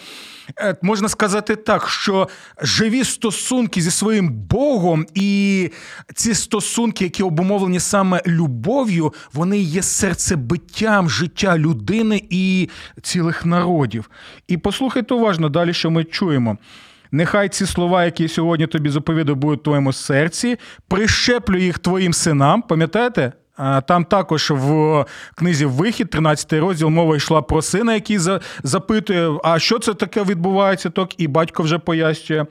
Е, 0.59 0.77
можна 0.83 1.09
сказати 1.09 1.57
так, 1.57 1.89
що 1.89 2.29
живі 2.63 3.05
стосунки 3.05 3.81
зі 3.81 3.91
своїм 3.91 4.29
Богом, 4.31 5.07
і 5.15 5.71
ці 6.15 6.35
стосунки, 6.35 7.05
які 7.05 7.23
обумовлені 7.23 7.81
саме 7.81 8.23
любов'ю, 8.27 9.15
вони 9.33 9.59
є 9.59 9.83
серцебиттям 9.83 11.11
життя 11.11 11.59
людини 11.59 12.23
і 12.31 12.69
цілих 13.03 13.47
народів. 13.47 14.11
І 14.49 14.57
послухайте 14.57 15.15
уважно 15.15 15.49
далі, 15.49 15.75
що 15.75 15.91
ми 15.91 16.05
чуємо. 16.05 16.59
Нехай 17.13 17.49
ці 17.49 17.67
слова, 17.67 18.05
які 18.05 18.29
сьогодні 18.29 18.67
тобі 18.67 18.91
заповідаю, 18.91 19.37
будуть 19.37 19.61
в 19.61 19.63
твоєму 19.63 19.93
серці, 19.93 20.57
прищеплю 20.89 21.59
їх 21.59 21.79
твоїм 21.79 22.13
синам. 22.13 22.63
Пам'ятаєте? 22.63 23.33
Там 23.87 24.05
також 24.05 24.51
в 24.51 25.05
книзі 25.35 25.65
Вихід, 25.65 26.11
13 26.11 26.53
розділ, 26.53 26.89
мова 26.89 27.17
йшла 27.17 27.43
про 27.43 27.63
сина, 27.63 27.95
який 27.95 28.19
запитує, 28.63 29.39
а 29.45 29.59
що 29.59 29.79
це 29.79 29.95
таке 29.95 30.25
відбувається, 30.25 30.91
так 30.91 31.21
і 31.21 31.29
батько 31.29 31.63
вже 31.63 31.79
пояснює. 31.79 32.47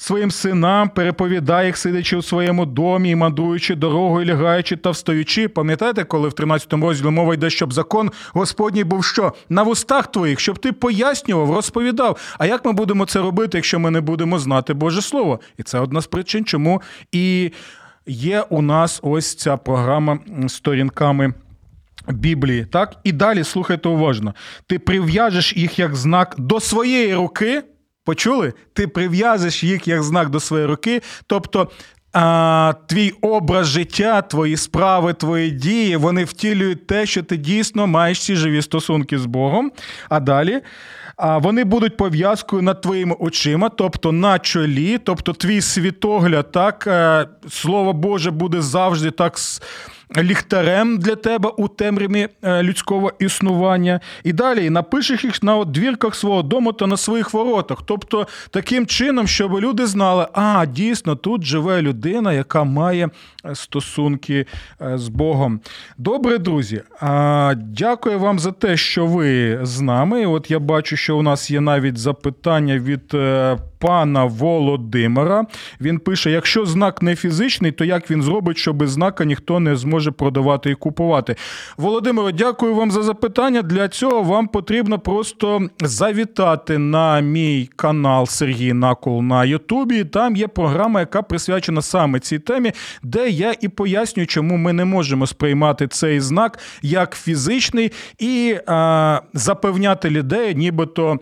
Своїм 0.00 0.30
синам 0.30 0.88
переповідає 0.88 1.66
їх, 1.66 1.76
сидячи 1.76 2.16
у 2.16 2.22
своєму 2.22 2.66
домі, 2.66 3.10
і 3.10 3.16
мандруючи 3.16 3.74
дорогою, 3.74 4.26
лягаючи 4.26 4.76
та 4.76 4.90
встаючи. 4.90 5.48
Пам'ятаєте, 5.48 6.04
коли 6.04 6.28
в 6.28 6.32
13 6.32 6.72
розділі 6.72 7.10
мова 7.10 7.34
йде, 7.34 7.50
щоб 7.50 7.72
закон 7.72 8.10
Господній 8.32 8.84
був 8.84 9.04
що? 9.04 9.32
На 9.48 9.62
вустах 9.62 10.06
твоїх, 10.06 10.40
щоб 10.40 10.58
ти 10.58 10.72
пояснював, 10.72 11.54
розповідав. 11.54 12.16
А 12.38 12.46
як 12.46 12.64
ми 12.64 12.72
будемо 12.72 13.06
це 13.06 13.18
робити, 13.18 13.58
якщо 13.58 13.78
ми 13.78 13.90
не 13.90 14.00
будемо 14.00 14.38
знати 14.38 14.74
Боже 14.74 15.02
Слово? 15.02 15.40
І 15.58 15.62
це 15.62 15.80
одна 15.80 16.00
з 16.00 16.06
причин, 16.06 16.44
чому 16.44 16.82
і 17.12 17.52
є 18.06 18.40
у 18.40 18.62
нас 18.62 19.00
ось 19.02 19.34
ця 19.34 19.56
програма 19.56 20.18
сторінками. 20.48 21.34
Біблії, 22.08 22.64
так? 22.64 22.96
І 23.04 23.12
далі 23.12 23.44
слухайте 23.44 23.88
уважно. 23.88 24.34
Ти 24.66 24.78
прив'яжеш 24.78 25.56
їх 25.56 25.78
як 25.78 25.96
знак 25.96 26.34
до 26.38 26.60
своєї 26.60 27.14
руки. 27.14 27.62
Почули? 28.04 28.52
Ти 28.72 28.88
прив'язуєш 28.88 29.64
їх 29.64 29.88
як 29.88 30.02
знак 30.02 30.30
до 30.30 30.40
своєї 30.40 30.68
руки. 30.68 31.02
Тобто 31.26 31.70
а, 32.12 32.74
твій 32.86 33.10
образ 33.20 33.66
життя, 33.66 34.22
твої 34.22 34.56
справи, 34.56 35.14
твої 35.14 35.50
дії, 35.50 35.96
вони 35.96 36.24
втілюють 36.24 36.86
те, 36.86 37.06
що 37.06 37.22
ти 37.22 37.36
дійсно 37.36 37.86
маєш 37.86 38.20
ці 38.24 38.36
живі 38.36 38.62
стосунки 38.62 39.18
з 39.18 39.26
Богом. 39.26 39.72
А 40.08 40.20
далі 40.20 40.60
вони 41.22 41.64
будуть 41.64 41.96
пов'язкою 41.96 42.62
над 42.62 42.80
твоїми 42.80 43.16
очима, 43.18 43.68
тобто 43.68 44.12
на 44.12 44.38
чолі, 44.38 44.98
тобто 44.98 45.32
твій 45.32 45.60
світогляд, 45.60 46.52
так, 46.52 46.86
е, 46.86 47.26
слово 47.48 47.92
Боже 47.92 48.30
буде 48.30 48.60
завжди 48.62 49.10
так 49.10 49.38
ліхтарем 50.16 50.98
для 50.98 51.16
тебе 51.16 51.48
у 51.56 51.68
темряві 51.68 52.28
е, 52.42 52.62
людського 52.62 53.12
існування. 53.18 54.00
І 54.24 54.32
далі 54.32 54.70
напишеш 54.70 55.24
їх 55.24 55.42
на 55.42 55.64
двірках 55.64 56.14
свого 56.14 56.42
дому 56.42 56.72
та 56.72 56.86
на 56.86 56.96
своїх 56.96 57.34
воротах. 57.34 57.78
Тобто 57.84 58.26
таким 58.50 58.86
чином, 58.86 59.26
щоб 59.26 59.60
люди 59.60 59.86
знали, 59.86 60.26
а 60.32 60.66
дійсно 60.66 61.16
тут 61.16 61.44
живе 61.44 61.82
людина, 61.82 62.32
яка 62.32 62.64
має 62.64 63.08
е, 63.44 63.54
стосунки 63.54 64.46
е, 64.82 64.98
з 64.98 65.08
Богом. 65.08 65.60
Добре, 65.98 66.38
друзі. 66.38 66.82
Дякую 67.56 68.18
вам 68.18 68.38
за 68.38 68.52
те, 68.52 68.76
що 68.76 69.06
ви 69.06 69.58
з 69.62 69.80
нами. 69.80 70.26
От 70.26 70.50
я 70.50 70.58
бачу, 70.58 70.96
що 70.96 71.16
у 71.16 71.22
нас 71.22 71.50
є 71.50 71.60
навіть 71.60 71.98
запитання 71.98 72.78
від 72.78 73.14
пана 73.78 74.24
Володимира. 74.24 75.46
Він 75.80 75.98
пише: 75.98 76.30
якщо 76.30 76.66
знак 76.66 77.02
не 77.02 77.16
фізичний, 77.16 77.72
то 77.72 77.84
як 77.84 78.10
він 78.10 78.22
зробить, 78.22 78.58
що 78.58 78.72
без 78.72 78.90
знака 78.90 79.24
ніхто 79.24 79.60
не 79.60 79.76
зможе 79.76 79.99
продавати 80.08 80.70
і 80.70 80.74
купувати? 80.74 81.36
Володимиро, 81.76 82.30
дякую 82.30 82.74
вам 82.74 82.90
за 82.90 83.02
запитання. 83.02 83.62
Для 83.62 83.88
цього 83.88 84.22
вам 84.22 84.48
потрібно 84.48 84.98
просто 84.98 85.68
завітати 85.80 86.78
на 86.78 87.20
мій 87.20 87.70
канал 87.76 88.26
Сергій 88.26 88.72
Накол 88.72 89.22
на 89.22 89.44
Ютубі. 89.44 90.04
Там 90.04 90.36
є 90.36 90.48
програма, 90.48 91.00
яка 91.00 91.22
присвячена 91.22 91.82
саме 91.82 92.20
цій 92.20 92.38
темі, 92.38 92.72
де 93.02 93.28
я 93.28 93.54
і 93.60 93.68
пояснюю, 93.68 94.26
чому 94.26 94.56
ми 94.56 94.72
не 94.72 94.84
можемо 94.84 95.26
сприймати 95.26 95.88
цей 95.88 96.20
знак 96.20 96.58
як 96.82 97.16
фізичний 97.16 97.92
і 98.18 98.56
а, 98.66 99.20
запевняти 99.34 100.10
людей, 100.10 100.54
нібито 100.54 101.18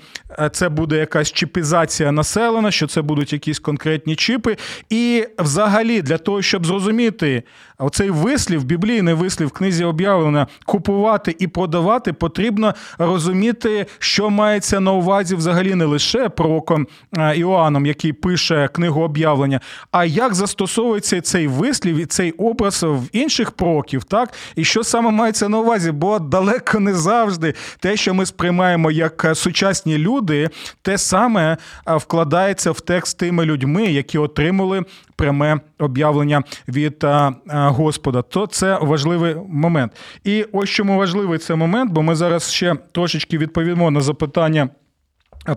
це 0.52 0.68
буде 0.68 0.96
якась 0.96 1.32
чіпізація 1.32 2.12
населена, 2.12 2.70
що 2.70 2.86
це 2.86 3.02
будуть 3.02 3.32
якісь 3.32 3.58
конкретні 3.58 4.16
чіпи. 4.16 4.56
І 4.90 5.26
взагалі, 5.38 6.02
для 6.02 6.18
того, 6.18 6.42
щоб 6.42 6.66
зрозуміти 6.66 7.42
оцей 7.78 8.10
вислів, 8.10 8.64
біблійний 8.68 9.14
вислів 9.14 9.48
в 9.48 9.50
книзі 9.50 9.84
об'явлено, 9.84 10.48
купувати 10.66 11.36
і 11.38 11.46
продавати, 11.46 12.12
потрібно 12.12 12.74
розуміти, 12.98 13.86
що 13.98 14.30
мається 14.30 14.80
на 14.80 14.92
увазі 14.92 15.34
взагалі 15.34 15.74
не 15.74 15.84
лише 15.84 16.28
пророком 16.28 16.86
е, 17.18 17.36
Іоанном, 17.36 17.86
який 17.86 18.12
пише 18.12 18.68
книгу 18.68 19.02
об'явлення, 19.02 19.60
а 19.92 20.04
як 20.04 20.34
застосовується 20.34 21.20
цей 21.20 21.46
вислів 21.46 21.96
і 21.96 22.06
цей 22.06 22.32
образ 22.32 22.82
в 22.82 23.02
інших 23.12 23.50
пророків, 23.50 24.04
так? 24.04 24.32
І 24.56 24.64
що 24.64 24.84
саме 24.84 25.10
мається 25.10 25.48
на 25.48 25.58
увазі? 25.58 25.92
Бо 25.92 26.18
далеко 26.18 26.80
не 26.80 26.94
завжди 26.94 27.54
те, 27.80 27.96
що 27.96 28.14
ми 28.14 28.26
сприймаємо 28.26 28.90
як 28.90 29.30
сучасні 29.34 29.98
люди, 29.98 30.50
те 30.82 30.98
саме 30.98 31.56
е, 31.88 31.96
вкладається 31.96 32.70
в 32.70 32.80
текст 32.80 33.18
тими 33.18 33.44
людьми, 33.44 33.86
які 33.86 34.18
отримали 34.18 34.84
пряме 35.18 35.60
об'явлення 35.78 36.42
від 36.68 37.04
Господа. 37.48 38.22
То 38.22 38.46
це 38.46 38.78
важливий 38.82 39.36
момент. 39.48 39.92
І 40.24 40.44
ось 40.52 40.70
чому 40.70 40.98
важливий 40.98 41.38
цей 41.38 41.56
момент, 41.56 41.92
бо 41.92 42.02
ми 42.02 42.14
зараз 42.14 42.52
ще 42.52 42.76
трошечки 42.92 43.38
відповімо 43.38 43.90
на 43.90 44.00
запитання 44.00 44.68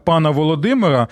пана 0.03 0.29
Володимира 0.29 1.07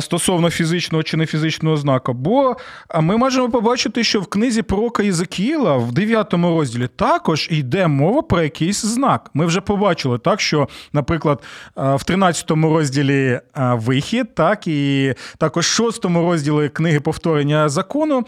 стосовно 0.00 0.50
фізичного 0.50 1.02
чи 1.02 1.16
не 1.16 1.26
фізичного 1.26 1.76
знака. 1.76 2.12
Бо 2.12 2.56
ми 3.00 3.16
можемо 3.16 3.50
побачити, 3.50 4.04
що 4.04 4.20
в 4.20 4.26
книзі 4.26 4.62
пророка 4.62 5.02
Єзекіїла 5.02 5.76
в 5.76 5.92
9 5.92 6.34
розділі 6.34 6.88
також 6.96 7.48
йде 7.50 7.86
мова 7.86 8.22
про 8.22 8.42
якийсь 8.42 8.84
знак. 8.84 9.30
Ми 9.34 9.46
вже 9.46 9.60
побачили, 9.60 10.18
так 10.18 10.40
що, 10.40 10.68
наприклад, 10.92 11.42
в 11.76 12.04
13 12.04 12.50
розділі 12.50 13.40
вихід, 13.56 14.34
так 14.34 14.66
і 14.66 15.14
також 15.38 15.66
в 15.66 15.70
6 15.70 16.04
розділі 16.04 16.68
книги 16.68 17.00
повторення 17.00 17.68
закону. 17.68 18.24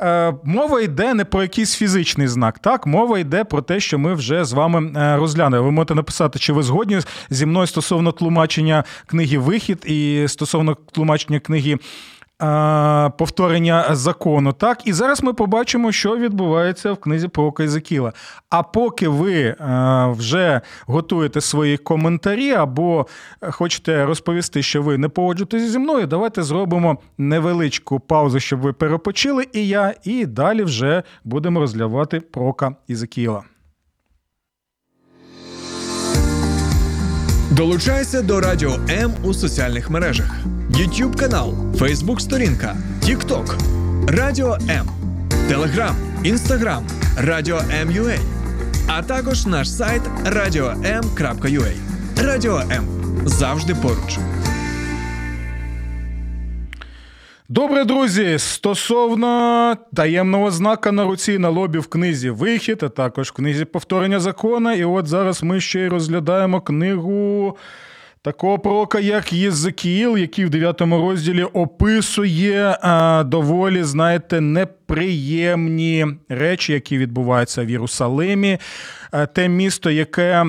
Е, 0.00 0.34
мова 0.44 0.80
йде 0.80 1.14
не 1.14 1.24
про 1.24 1.42
якийсь 1.42 1.76
фізичний 1.76 2.28
знак. 2.28 2.58
Так, 2.58 2.86
мова 2.86 3.18
йде 3.18 3.44
про 3.44 3.62
те, 3.62 3.80
що 3.80 3.98
ми 3.98 4.14
вже 4.14 4.44
з 4.44 4.52
вами 4.52 4.92
е, 4.96 5.16
розглянули. 5.16 5.62
Ви 5.62 5.70
можете 5.70 5.94
написати, 5.94 6.38
чи 6.38 6.52
ви 6.52 6.62
згодні 6.62 7.00
зі 7.30 7.46
мною 7.46 7.66
стосовно 7.66 8.12
тлумачення 8.12 8.84
книги 9.06 9.38
Вихід 9.38 9.84
і 9.86 10.24
стосовно 10.28 10.76
тлумачення 10.92 11.40
книги 11.40 11.78
повторення 13.18 13.86
закону. 13.90 14.52
Так, 14.52 14.86
і 14.86 14.92
зараз 14.92 15.22
ми 15.22 15.32
побачимо, 15.32 15.92
що 15.92 16.16
відбувається 16.16 16.92
в 16.92 16.96
книзі 16.96 17.28
про 17.28 17.54
Езекіла. 17.60 18.12
А 18.50 18.62
поки 18.62 19.08
ви 19.08 19.56
вже 20.10 20.60
готуєте 20.86 21.40
свої 21.40 21.76
коментарі 21.76 22.52
або 22.52 23.06
хочете 23.40 24.04
розповісти, 24.04 24.62
що 24.62 24.82
ви 24.82 24.98
не 24.98 25.08
погоджуєтеся 25.08 25.68
зі 25.68 25.78
мною, 25.78 26.06
давайте 26.06 26.42
зробимо 26.42 26.98
невеличку 27.18 28.00
паузу, 28.00 28.40
щоб 28.40 28.60
ви 28.60 28.72
перепочили, 28.72 29.46
і 29.52 29.68
я, 29.68 29.94
і 30.04 30.26
далі 30.26 30.62
вже 30.62 31.02
будемо 31.24 31.60
розглядати 31.60 32.20
прока 32.20 32.74
Ізекіла. 32.86 33.42
Долучайся 37.50 38.22
до 38.22 38.40
Радіо 38.40 38.70
М 38.90 39.12
у 39.24 39.34
соціальних 39.34 39.90
мережах: 39.90 40.30
YouTube 40.78 41.16
канал, 41.16 41.54
Facebook 41.72 42.20
сторінка, 42.20 42.76
TikTok, 43.02 43.56
Радіо 44.08 44.58
М, 44.70 44.86
Телеграм, 45.48 45.96
Інстаграм, 46.24 46.86
Радіо 47.16 47.60
М.Ю.А. 47.80 48.18
а 48.86 49.02
також 49.02 49.46
наш 49.46 49.70
сайт 49.70 50.02
radio.m.ua. 50.24 51.72
Радіо 52.16 52.58
М 52.58 52.84
завжди 53.24 53.74
поруч. 53.74 54.18
Добре, 57.48 57.84
друзі. 57.84 58.38
Стосовно 58.38 59.76
таємного 59.94 60.50
знака 60.50 60.92
на 60.92 61.04
руці 61.04 61.38
на 61.38 61.48
лобі 61.48 61.78
в 61.78 61.86
книзі 61.86 62.30
Вихід, 62.30 62.82
а 62.82 62.88
також 62.88 63.28
в 63.28 63.32
книзі 63.32 63.64
повторення 63.64 64.20
закона. 64.20 64.74
І 64.74 64.84
от 64.84 65.06
зараз 65.06 65.42
ми 65.42 65.60
ще 65.60 65.80
й 65.80 65.88
розглядаємо 65.88 66.60
книгу. 66.60 67.56
Такого 68.22 68.58
пророка, 68.58 69.00
як 69.00 69.32
Єзекіїл, 69.32 70.18
який 70.18 70.44
в 70.44 70.50
9 70.50 70.80
розділі 70.80 71.42
описує 71.42 72.78
а, 72.82 73.24
доволі, 73.26 73.82
знаєте, 73.82 74.40
неприємні 74.88 76.06
речі, 76.28 76.72
які 76.72 76.98
відбуваються 76.98 77.64
в 77.64 77.70
Єрусалимі. 77.70 78.58
Е, 79.12 79.26
те 79.26 79.48
місто, 79.48 79.90
яке 79.90 80.44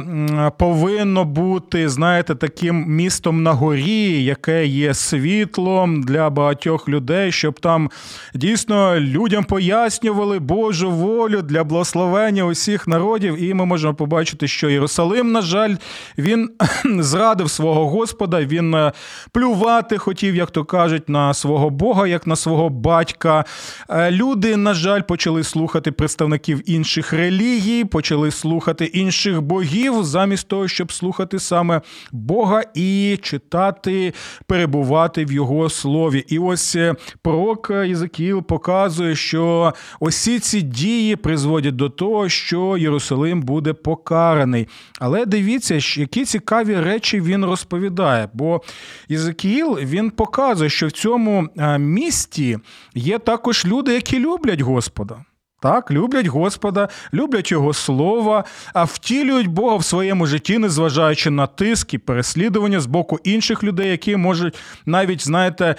повинно 0.57 1.25
бути, 1.25 1.89
знаєте, 1.89 2.35
таким 2.35 2.85
містом 2.87 3.43
на 3.43 3.53
горі, 3.53 4.23
яке 4.23 4.65
є 4.65 4.93
світлом 4.93 6.03
для 6.03 6.29
багатьох 6.29 6.89
людей, 6.89 7.31
щоб 7.31 7.59
там 7.59 7.89
дійсно 8.33 8.99
людям 8.99 9.43
пояснювали 9.43 10.39
Божу 10.39 10.91
волю 10.91 11.41
для 11.41 11.63
благословення 11.63 12.45
усіх 12.45 12.87
народів. 12.87 13.43
І 13.43 13.53
ми 13.53 13.65
можемо 13.65 13.93
побачити, 13.93 14.47
що 14.47 14.69
Єрусалим, 14.69 15.31
на 15.31 15.41
жаль, 15.41 15.75
він 16.17 16.49
зрадив 16.99 17.49
свого 17.49 17.89
Господа, 17.89 18.45
він 18.45 18.75
е, 18.75 18.91
плювати 19.31 19.97
хотів, 19.97 20.35
як 20.35 20.51
то 20.51 20.65
кажуть, 20.65 21.09
на 21.09 21.33
свого 21.33 21.69
Бога, 21.69 22.07
як 22.07 22.27
на 22.27 22.35
свого 22.35 22.69
батька. 22.69 23.45
Е, 23.89 24.11
люди, 24.29 24.55
на 24.55 24.73
жаль, 24.73 25.01
почали 25.01 25.43
слухати 25.43 25.91
представників 25.91 26.69
інших 26.69 27.13
релігій, 27.13 27.83
почали 27.83 28.31
слухати 28.31 28.85
інших 28.85 29.41
богів, 29.41 30.03
замість 30.03 30.47
того, 30.47 30.67
щоб 30.67 30.91
слухати 30.91 31.39
саме 31.39 31.81
Бога 32.11 32.63
і 32.73 33.19
читати, 33.21 34.13
перебувати 34.47 35.25
в 35.25 35.31
його 35.31 35.69
слові. 35.69 36.25
І 36.27 36.39
ось 36.39 36.75
е, 36.75 36.95
пророк 37.21 37.71
Єзекіл 37.85 38.43
показує, 38.43 39.15
що 39.15 39.73
усі 39.99 40.39
ці 40.39 40.61
дії 40.61 41.15
призводять 41.15 41.75
до 41.75 41.89
того, 41.89 42.29
що 42.29 42.77
Єрусалим 42.77 43.41
буде 43.41 43.73
покараний. 43.73 44.67
Але 44.99 45.25
дивіться, 45.25 45.75
які 45.99 46.25
цікаві 46.25 46.75
речі 46.75 47.21
він 47.21 47.45
розповідає. 47.45 48.29
Бо 48.33 48.61
Єзекіл 49.09 49.77
він 49.79 50.09
показує, 50.09 50.69
що 50.69 50.87
в 50.87 50.91
цьому 50.91 51.47
е, 51.57 51.79
місті 51.79 52.57
є 52.95 53.19
також 53.19 53.65
люди, 53.65 53.93
які 53.93 54.18
люблять 54.19 54.61
Господа. 54.61 55.25
Так, 55.61 55.91
люблять 55.91 56.27
Господа, 56.27 56.89
люблять 57.13 57.51
Його 57.51 57.73
Слова, 57.73 58.43
а 58.73 58.83
втілюють 58.83 59.47
Бога 59.47 59.75
в 59.75 59.83
своєму 59.83 60.25
житті, 60.25 60.57
незважаючи 60.57 61.29
на 61.29 61.47
тиск 61.47 61.93
і 61.93 61.97
переслідування 61.97 62.79
з 62.79 62.85
боку 62.85 63.19
інших 63.23 63.63
людей, 63.63 63.89
які 63.91 64.15
можуть 64.15 64.57
навіть, 64.85 65.25
знаєте, 65.25 65.75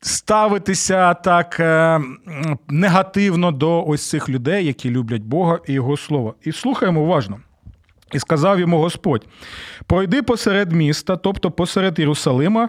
ставитися 0.00 1.14
так 1.14 1.60
е, 1.60 2.00
негативно 2.68 3.52
до 3.52 3.84
ось 3.84 4.08
цих 4.08 4.28
людей, 4.28 4.66
які 4.66 4.90
люблять 4.90 5.22
Бога 5.22 5.58
і 5.66 5.72
Його 5.72 5.96
Слово. 5.96 6.34
І 6.42 6.52
слухаємо 6.52 7.00
уважно. 7.00 7.40
І 8.12 8.18
сказав 8.18 8.60
йому 8.60 8.78
Господь: 8.78 9.26
пройди 9.86 10.22
посеред 10.22 10.72
міста, 10.72 11.16
тобто 11.16 11.50
посеред 11.50 11.98
Єрусалима, 11.98 12.68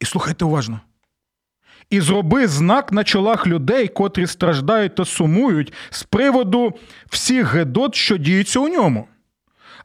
і 0.00 0.04
слухайте 0.04 0.44
уважно 0.44 0.80
і 1.90 2.00
зроби 2.00 2.46
знак 2.46 2.92
на 2.92 3.04
чолах 3.04 3.46
людей, 3.46 3.88
котрі 3.88 4.26
страждають 4.26 4.94
та 4.94 5.04
сумують 5.04 5.72
з 5.90 6.02
приводу 6.02 6.74
всіх 7.10 7.54
гедот, 7.54 7.94
що 7.94 8.16
діються 8.16 8.60
у 8.60 8.68
ньому. 8.68 9.08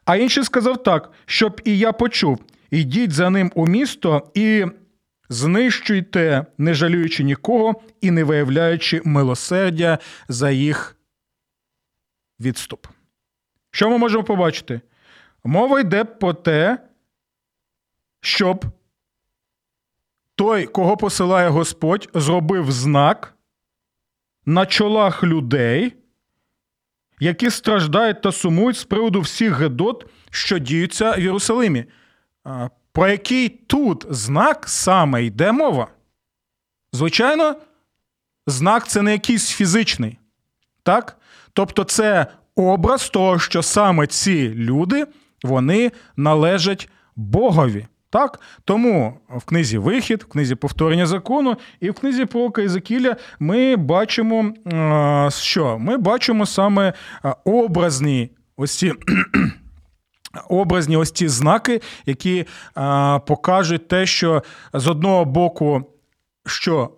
А 0.04 0.16
інший 0.16 0.44
сказав 0.44 0.82
так, 0.82 1.10
щоб 1.26 1.60
і 1.64 1.78
я 1.78 1.92
почув: 1.92 2.40
ідіть 2.70 3.12
за 3.12 3.30
ним 3.30 3.52
у 3.54 3.66
місто 3.66 4.30
і 4.34 4.66
знищуйте, 5.28 6.46
не 6.58 6.74
жалюючи 6.74 7.24
нікого 7.24 7.82
і 8.00 8.10
не 8.10 8.24
виявляючи 8.24 9.02
милосердя 9.04 9.98
за 10.28 10.50
їх 10.50 10.96
відступ. 12.40 12.86
Що 13.70 13.90
ми 13.90 13.98
можемо 13.98 14.24
побачити? 14.24 14.80
Мова 15.44 15.80
йде 15.80 16.04
про 16.04 16.34
те, 16.34 16.78
щоб 18.20 18.64
той, 20.36 20.66
кого 20.66 20.96
посилає 20.96 21.48
Господь, 21.48 22.08
зробив 22.14 22.72
знак 22.72 23.34
на 24.46 24.66
чолах 24.66 25.22
людей, 25.22 25.96
які 27.20 27.50
страждають 27.50 28.22
та 28.22 28.32
сумують 28.32 28.76
з 28.76 28.84
приводу 28.84 29.20
всіх 29.20 29.56
гедот, 29.56 30.06
що 30.30 30.58
діються 30.58 31.10
в 31.10 31.20
Єрусалимі. 31.20 31.84
Про 32.92 33.08
який 33.08 33.48
тут 33.48 34.06
знак 34.10 34.68
саме 34.68 35.24
йде 35.24 35.52
мова? 35.52 35.88
Звичайно, 36.92 37.56
знак 38.46 38.88
це 38.88 39.02
не 39.02 39.12
якийсь 39.12 39.50
фізичний. 39.50 40.18
Так? 40.82 41.18
Тобто, 41.52 41.84
це 41.84 42.26
образ 42.54 43.10
того, 43.10 43.38
що 43.38 43.62
саме 43.62 44.06
ці 44.06 44.48
люди 44.48 45.06
вони 45.42 45.92
належать 46.16 46.88
Богові. 47.16 47.86
Так? 48.14 48.40
Тому 48.64 49.20
в 49.28 49.44
книзі 49.44 49.78
Вихід, 49.78 50.22
в 50.22 50.26
книзі 50.26 50.54
повторення 50.54 51.06
закону 51.06 51.56
і 51.80 51.90
в 51.90 51.94
книзі 51.94 52.24
пророка 52.24 52.62
Ізекіля 52.62 53.16
ми 53.38 53.76
бачимо, 53.76 54.52
що? 55.28 55.78
Ми 55.78 55.96
бачимо 55.96 56.46
саме 56.46 56.92
образні 57.44 58.30
ось 58.56 58.78
ці. 58.78 58.92
Образні 60.48 60.96
ось 60.96 61.12
ці 61.12 61.28
знаки, 61.28 61.80
які 62.06 62.46
покажуть 63.26 63.88
те, 63.88 64.06
що 64.06 64.42
з 64.72 64.86
одного 64.86 65.24
боку, 65.24 65.84
що 66.46 66.90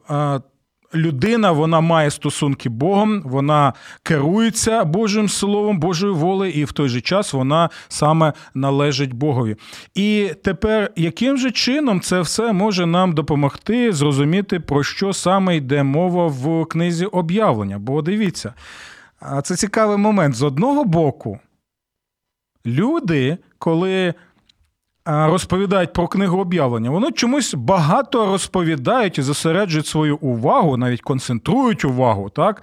людина 0.97 1.53
вона 1.53 1.81
має 1.81 2.11
стосунки 2.11 2.69
Богом, 2.69 3.23
вона 3.25 3.73
керується 4.03 4.85
Божим 4.85 5.29
словом, 5.29 5.79
Божою 5.79 6.15
волею, 6.15 6.53
і 6.53 6.65
в 6.65 6.73
той 6.73 6.89
же 6.89 7.01
час 7.01 7.33
вона 7.33 7.71
саме 7.89 8.33
належить 8.55 9.13
Богові. 9.13 9.57
І 9.95 10.31
тепер, 10.45 10.91
яким 10.97 11.39
же 11.39 11.51
чином 11.51 12.01
це 12.01 12.21
все 12.21 12.53
може 12.53 12.87
нам 12.87 13.13
допомогти 13.13 13.93
зрозуміти, 13.93 14.61
про 14.61 14.83
що 14.83 15.13
саме 15.13 15.57
йде 15.57 15.83
мова 15.83 16.27
в 16.27 16.65
книзі 16.65 17.05
об'явлення? 17.05 17.79
Бо 17.79 18.03
дивіться, 18.03 18.55
це 19.43 19.57
цікавий 19.57 19.97
момент. 19.97 20.35
З 20.35 20.43
одного 20.43 20.85
боку, 20.85 21.39
люди, 22.67 23.39
коли 23.59 24.15
розповідають 25.07 25.93
про 25.93 26.09
книгу 26.09 26.39
об'явлення, 26.41 26.91
вони 26.91 27.13
чомусь 27.13 27.55
багато 27.55 28.27
розповідають 28.27 29.19
і 29.19 29.23
зосереджують 29.23 29.87
свою 29.87 30.17
увагу, 30.17 30.77
навіть 30.77 31.01
концентрують 31.03 31.85
увагу, 31.85 32.31
так? 32.31 32.63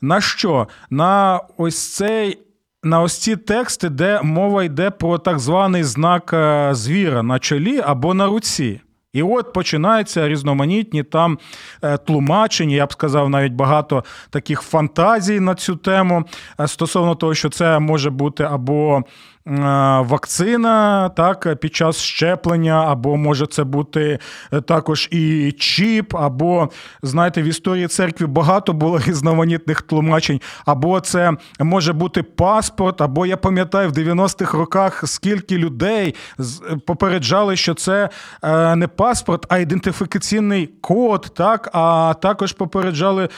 На 0.00 0.20
що? 0.20 0.68
На 0.90 1.40
ось 1.56 1.94
цей. 1.94 2.38
На 2.82 3.00
ось 3.00 3.18
ці 3.18 3.36
тексти, 3.36 3.88
де 3.88 4.20
мова 4.22 4.64
йде 4.64 4.90
про 4.90 5.18
так 5.18 5.38
званий 5.38 5.84
знак 5.84 6.32
е, 6.32 6.70
звіра 6.72 7.22
на 7.22 7.38
чолі 7.38 7.80
або 7.86 8.14
на 8.14 8.26
руці. 8.26 8.80
І 9.12 9.22
от 9.22 9.52
починаються 9.52 10.28
різноманітні 10.28 11.02
там 11.02 11.38
е, 11.82 11.98
тлумачення, 11.98 12.76
я 12.76 12.86
б 12.86 12.92
сказав, 12.92 13.30
навіть 13.30 13.52
багато 13.52 14.04
таких 14.30 14.60
фантазій 14.60 15.40
на 15.40 15.54
цю 15.54 15.76
тему 15.76 16.24
е, 16.60 16.68
стосовно 16.68 17.14
того, 17.14 17.34
що 17.34 17.48
це 17.50 17.78
може 17.78 18.10
бути 18.10 18.44
або 18.44 19.02
вакцина 19.46 21.08
так, 21.08 21.56
під 21.60 21.74
час 21.74 21.96
щеплення, 21.96 22.84
або 22.88 23.16
може 23.16 23.46
це 23.46 23.64
бути 23.64 24.18
е, 24.52 24.60
також 24.60 25.08
і 25.10 25.52
чіп, 25.52 26.14
або, 26.14 26.68
знаєте, 27.02 27.42
в 27.42 27.44
історії 27.44 27.86
церкви 27.86 28.26
багато 28.26 28.72
було 28.72 28.98
різноманітних 29.06 29.82
тлумачень, 29.82 30.40
або 30.64 31.00
це 31.00 31.32
може 31.60 31.92
бути 31.92 32.22
паспорт, 32.22 33.00
або 33.00 33.26
я 33.26 33.36
пам'ятаю, 33.36 33.88
в 33.88 33.92
90-х 33.92 34.58
роках 34.58 35.02
скільки 35.06 35.58
людей 35.58 36.14
попереджали, 36.86 37.56
що 37.56 37.74
це 37.74 38.08
е, 38.42 38.76
не 38.76 38.88
паспорт, 38.88 39.46
а 39.48 39.58
ідентифікаційний 39.58 40.66
код, 40.66 41.32
так, 41.36 41.70
а 41.72 42.14
також 42.22 42.52
попереджали 42.52 43.24
е, 43.24 43.28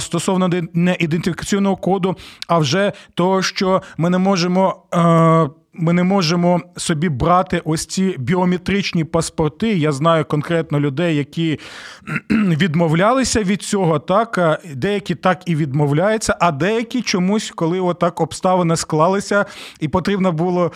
стосовно 0.00 0.50
не 0.74 0.96
ідентифікаційного 0.98 1.76
коду, 1.76 2.16
а 2.48 2.58
вже 2.58 2.92
того, 3.14 3.42
що 3.42 3.82
ми 3.98 4.10
не 4.10 4.18
можемо. 4.18 4.86
Е, 4.94 5.50
ми 5.72 5.92
не 5.92 6.02
можемо 6.02 6.60
собі 6.76 7.08
брати 7.08 7.62
ось 7.64 7.86
ці 7.86 8.14
біометричні 8.18 9.04
паспорти. 9.04 9.68
Я 9.68 9.92
знаю 9.92 10.24
конкретно 10.24 10.80
людей, 10.80 11.16
які 11.16 11.58
відмовлялися 12.30 13.42
від 13.42 13.62
цього, 13.62 13.98
так 13.98 14.60
деякі 14.74 15.14
так 15.14 15.42
і 15.46 15.56
відмовляються, 15.56 16.36
а 16.40 16.52
деякі 16.52 17.02
чомусь, 17.02 17.52
коли 17.54 17.80
отак 17.80 18.20
обставини 18.20 18.76
склалися, 18.76 19.46
і 19.80 19.88
потрібно 19.88 20.32
було 20.32 20.72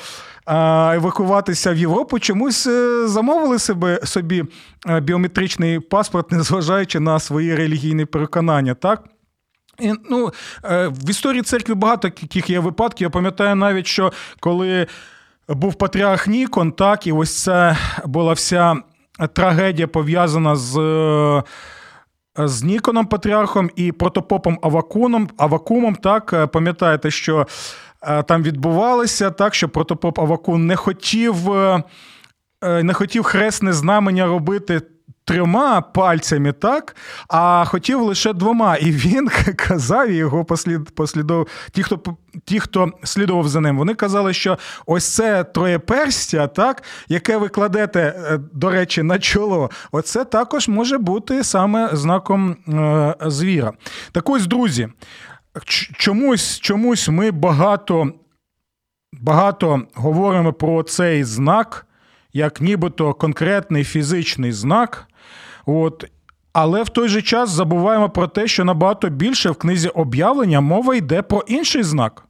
евакуватися 0.47 1.73
в 1.73 1.77
Європу, 1.77 2.19
чомусь 2.19 2.67
е, 2.67 3.09
замовили 3.09 3.59
себе 3.59 4.01
собі 4.05 4.45
е, 4.89 5.01
біометричний 5.01 5.81
паспорт, 5.81 6.33
незважаючи 6.33 7.01
на 7.01 7.21
свої 7.21 7.55
релігійні 7.55 8.05
переконання. 8.05 8.75
так? 8.75 9.05
І, 9.81 9.93
ну, 10.11 10.33
е, 10.64 10.89
В 10.89 11.11
історії 11.11 11.43
церкви 11.43 11.75
багато 11.75 12.11
таких 12.11 12.51
є 12.51 12.61
випадків. 12.61 13.05
Я 13.05 13.11
пам'ятаю 13.11 13.55
навіть, 13.55 13.87
що 13.87 14.12
коли 14.41 14.87
був 15.49 15.75
патріарх 15.75 16.27
Нікон, 16.27 16.72
так, 16.72 17.07
і 17.07 17.12
ось 17.12 17.43
це 17.43 17.77
була 18.05 18.33
вся 18.33 18.77
трагедія 19.33 19.87
пов'язана 19.87 20.57
з. 20.57 20.79
Е, 20.79 21.43
з 22.39 22.62
Ніконом 22.62 23.07
Патріархом 23.07 23.70
і 23.77 23.93
протопопом 23.93 24.59
Авакуном, 24.62 25.29
Авакумом, 25.37 25.95
так, 25.95 26.33
е, 26.33 26.47
пам'ятаєте, 26.47 27.11
що 27.11 27.47
там 28.27 28.43
відбувалося 28.43 29.31
так, 29.31 29.55
що 29.55 29.68
протопоп 29.68 30.18
Авакун 30.18 30.66
не 30.66 30.77
хотів 30.77 31.37
не 32.62 32.93
хотів 32.93 33.22
хресне 33.22 33.72
знамення 33.72 34.27
робити 34.27 34.83
трьома 35.25 35.81
пальцями, 35.81 36.53
так, 36.53 36.97
а 37.29 37.64
хотів 37.64 38.03
лише 38.03 38.33
двома. 38.33 38.77
І 38.77 38.91
він 38.91 39.29
казав, 39.57 40.11
його 40.11 40.45
послід, 40.45 40.95
послідов, 40.95 41.49
ті, 41.72 41.83
хто 41.83 42.16
ті, 42.45 42.61
хто 42.61 42.93
слідував 43.05 43.49
за 43.49 43.61
ним, 43.61 43.79
вони 43.79 43.95
казали, 43.95 44.33
що 44.33 44.59
ось 44.87 45.14
це 45.14 45.45
троєперстя, 45.45 46.47
так, 46.47 46.83
яке 47.09 47.37
ви 47.37 47.49
кладете, 47.49 48.01
е, 48.01 48.39
до 48.53 48.70
речі, 48.70 49.03
на 49.03 49.18
чоло, 49.18 49.70
оце 49.93 50.25
також 50.25 50.68
може 50.68 50.99
бути 50.99 51.45
саме 51.45 51.91
знаком 51.93 52.57
е, 52.68 53.14
звіра. 53.31 53.72
Так 54.12 54.31
ось, 54.31 54.47
друзі, 54.47 54.89
чомусь, 55.99 56.59
чомусь 56.59 57.09
ми 57.09 57.31
багато, 57.31 58.12
багато 59.12 59.83
говоримо 59.95 60.53
про 60.53 60.83
цей 60.83 61.25
знак. 61.25 61.87
Як 62.37 62.61
нібито 62.61 63.14
конкретний 63.14 63.85
фізичний 63.85 64.53
знак, 64.53 65.07
От. 65.67 66.05
Але 66.53 66.83
в 66.83 66.89
той 66.89 67.09
же 67.09 67.23
час 67.23 67.51
забуваємо 67.51 68.11
про 68.11 68.29
те, 68.29 68.47
що 68.47 68.65
набагато 68.65 69.09
більше 69.09 69.51
в 69.51 69.57
книзі 69.57 69.89
об'явлення 69.89 70.61
мова 70.61 70.95
йде 70.95 71.23
про 71.23 71.41
інший 71.47 71.83
знак. 71.83 72.25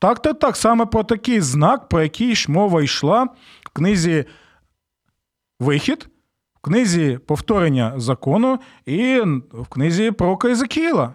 Так, 0.00 0.22
так, 0.22 0.38
так, 0.38 0.56
саме 0.56 0.86
про 0.86 1.04
такий 1.04 1.40
знак, 1.40 1.88
про 1.88 2.02
який 2.02 2.34
ж 2.34 2.50
мова 2.50 2.82
йшла 2.82 3.24
в 3.64 3.68
книзі 3.72 4.24
Вихід, 5.60 6.08
в 6.54 6.60
книзі 6.60 7.18
повторення 7.26 7.92
закону 7.96 8.58
і 8.86 9.20
в 9.52 9.66
книзі 9.68 10.10
про 10.10 10.38
Єзекіла. 10.44 11.14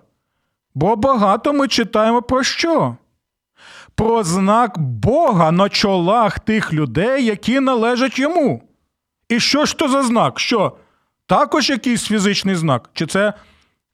Бо 0.75 0.95
багато 0.95 1.53
ми 1.53 1.67
читаємо 1.67 2.21
про 2.21 2.43
що? 2.43 2.95
Про 3.95 4.23
знак 4.23 4.79
Бога 4.79 5.51
на 5.51 5.69
чолах 5.69 6.39
тих 6.39 6.73
людей, 6.73 7.25
які 7.25 7.59
належать 7.59 8.19
йому. 8.19 8.63
І 9.29 9.39
що 9.39 9.65
ж 9.65 9.77
то 9.77 9.87
за 9.87 10.03
знак? 10.03 10.39
Що? 10.39 10.77
Також 11.29 11.69
якийсь 11.69 12.03
фізичний 12.03 12.55
знак? 12.55 12.89
Чи 12.93 13.05
це 13.05 13.33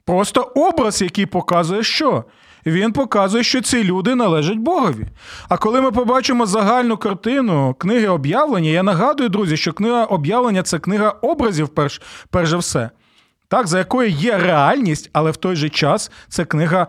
просто 0.06 0.42
образ, 0.42 1.02
який 1.02 1.26
показує, 1.26 1.84
що? 1.84 2.24
Він 2.66 2.92
показує, 2.92 3.44
що 3.44 3.62
ці 3.62 3.84
люди 3.84 4.16
належать 4.16 4.58
Богові. 4.58 5.08
А 5.50 5.58
коли 5.58 5.82
ми 5.82 5.92
побачимо 5.92 6.46
загальну 6.46 6.98
картину 6.98 7.76
книги 7.80 8.08
об'явлення, 8.08 8.70
я 8.70 8.84
нагадую, 8.84 9.30
друзі, 9.30 9.58
що 9.58 9.74
книга 9.74 10.06
об'явлення 10.06 10.64
це 10.64 10.80
книга 10.80 11.10
образів, 11.10 11.70
перш, 11.70 12.02
перш 12.30 12.50
за 12.50 12.58
все, 12.58 12.90
так, 13.48 13.68
за 13.68 13.78
якою 13.78 14.10
є 14.10 14.38
реальність, 14.38 15.10
але 15.14 15.32
в 15.32 15.38
той 15.38 15.56
же 15.56 15.70
час 15.70 16.12
це 16.28 16.46
книга 16.46 16.88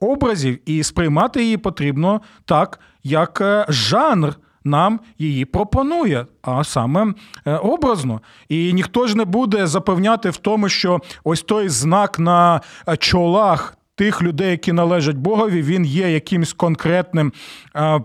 образів, 0.00 0.70
і 0.70 0.82
сприймати 0.82 1.42
її 1.42 1.56
потрібно 1.56 2.20
так, 2.44 2.80
як 3.02 3.40
е, 3.40 3.66
жанр 3.68 4.34
нам 4.68 5.00
її 5.18 5.44
пропонує, 5.44 6.26
а 6.42 6.64
саме 6.64 7.14
е, 7.46 7.56
образно. 7.56 8.20
І 8.48 8.72
ніхто 8.72 9.06
ж 9.06 9.16
не 9.16 9.24
буде 9.24 9.66
запевняти 9.66 10.30
в 10.30 10.36
тому, 10.36 10.68
що 10.68 11.00
ось 11.24 11.42
той 11.42 11.68
знак 11.68 12.18
на 12.18 12.60
е, 12.88 12.96
чолах 12.96 13.78
тих 13.94 14.22
людей, 14.22 14.50
які 14.50 14.72
належать 14.72 15.16
Богові, 15.16 15.62
він 15.62 15.84
є 15.84 16.10
якимсь 16.10 16.52
конкретним. 16.52 17.32
Е, 17.76 18.00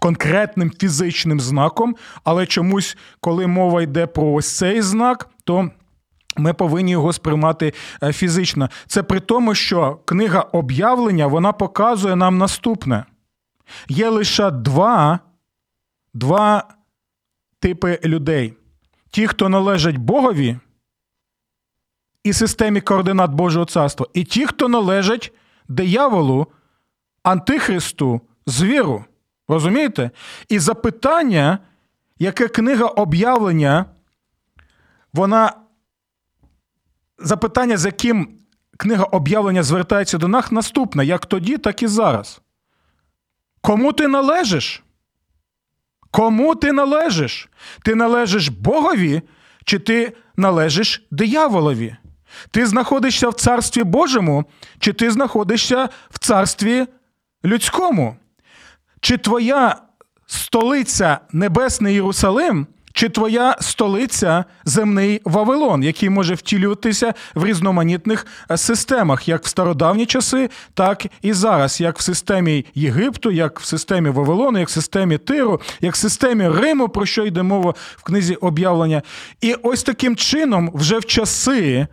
конкретним 0.00 0.70
фізичним 0.70 1.40
знаком, 1.40 1.96
але 2.24 2.46
чомусь, 2.46 2.96
коли 3.20 3.46
мова 3.46 3.82
йде 3.82 4.06
про 4.06 4.32
ось 4.32 4.56
цей 4.56 4.82
знак, 4.82 5.28
то 5.44 5.70
ми 6.36 6.54
повинні 6.54 6.90
його 6.90 7.12
сприймати 7.12 7.72
фізично. 8.12 8.68
Це 8.86 9.02
при 9.02 9.20
тому, 9.20 9.54
що 9.54 9.98
книга 10.04 10.40
об'явлення 10.40 11.26
вона 11.26 11.52
показує 11.52 12.16
нам 12.16 12.38
наступне: 12.38 13.04
є 13.88 14.08
лише 14.08 14.50
два 14.50 15.18
два 16.14 16.74
типи 17.58 18.00
людей: 18.04 18.54
ті, 19.10 19.26
хто 19.26 19.48
належать 19.48 19.96
Богові 19.96 20.58
і 22.24 22.32
системі 22.32 22.80
координат 22.80 23.30
Божого 23.30 23.64
царства, 23.64 24.06
і 24.14 24.24
ті, 24.24 24.46
хто 24.46 24.68
належать 24.68 25.32
дияволу, 25.68 26.46
антихристу, 27.22 28.20
звіру. 28.46 29.04
Розумієте? 29.48 30.10
І 30.48 30.58
запитання, 30.58 31.58
яке 32.18 32.48
книга 32.48 32.86
об'явлення, 32.86 33.84
вона 35.12 35.52
запитання, 37.18 37.76
з 37.76 37.84
яким 37.84 38.38
книга 38.76 39.04
об'явлення 39.04 39.62
звертається 39.62 40.18
до 40.18 40.28
нас, 40.28 40.52
наступне: 40.52 41.04
як 41.04 41.26
тоді, 41.26 41.58
так 41.58 41.82
і 41.82 41.86
зараз. 41.86 42.40
Кому 43.60 43.92
ти 43.92 44.08
належиш? 44.08 44.82
Кому 46.10 46.54
ти 46.54 46.72
належиш? 46.72 47.48
Ти 47.84 47.94
належиш 47.94 48.48
Богові, 48.48 49.22
чи 49.64 49.78
ти 49.78 50.12
належиш 50.36 51.06
дияволові? 51.10 51.96
Ти 52.50 52.66
знаходишся 52.66 53.28
в 53.28 53.34
царстві 53.34 53.84
Божому, 53.84 54.44
чи 54.78 54.92
ти 54.92 55.10
знаходишся 55.10 55.88
в 56.10 56.18
царстві 56.18 56.86
людському? 57.44 58.16
Чи 59.00 59.18
твоя 59.18 59.76
столиця 60.26 61.20
Небесний 61.32 61.94
Єрусалим 61.94 62.66
чи 63.00 63.08
твоя 63.08 63.56
столиця 63.60 64.44
земний 64.64 65.20
Вавилон, 65.24 65.82
який 65.82 66.10
може 66.10 66.34
втілюватися 66.34 67.14
в 67.34 67.44
різноманітних 67.44 68.26
е, 68.50 68.56
системах, 68.56 69.28
як 69.28 69.44
в 69.44 69.48
стародавні 69.48 70.06
часи, 70.06 70.50
так 70.74 71.06
і 71.22 71.32
зараз, 71.32 71.80
як 71.80 71.98
в 71.98 72.02
системі 72.02 72.66
Єгипту, 72.74 73.30
як 73.30 73.60
в 73.60 73.64
системі 73.64 74.10
Вавилону, 74.10 74.58
як 74.58 74.68
в 74.68 74.72
системі 74.72 75.18
Тиру, 75.18 75.60
як 75.80 75.94
в 75.94 75.96
системі 75.96 76.48
Риму, 76.48 76.88
про 76.88 77.06
що 77.06 77.26
йде 77.26 77.42
мова 77.42 77.74
в 77.96 78.02
книзі 78.02 78.34
об'явлення. 78.34 79.02
І 79.40 79.54
ось 79.62 79.82
таким 79.82 80.16
чином, 80.16 80.70
вже 80.74 80.98
в 80.98 81.04
часи, 81.04 81.86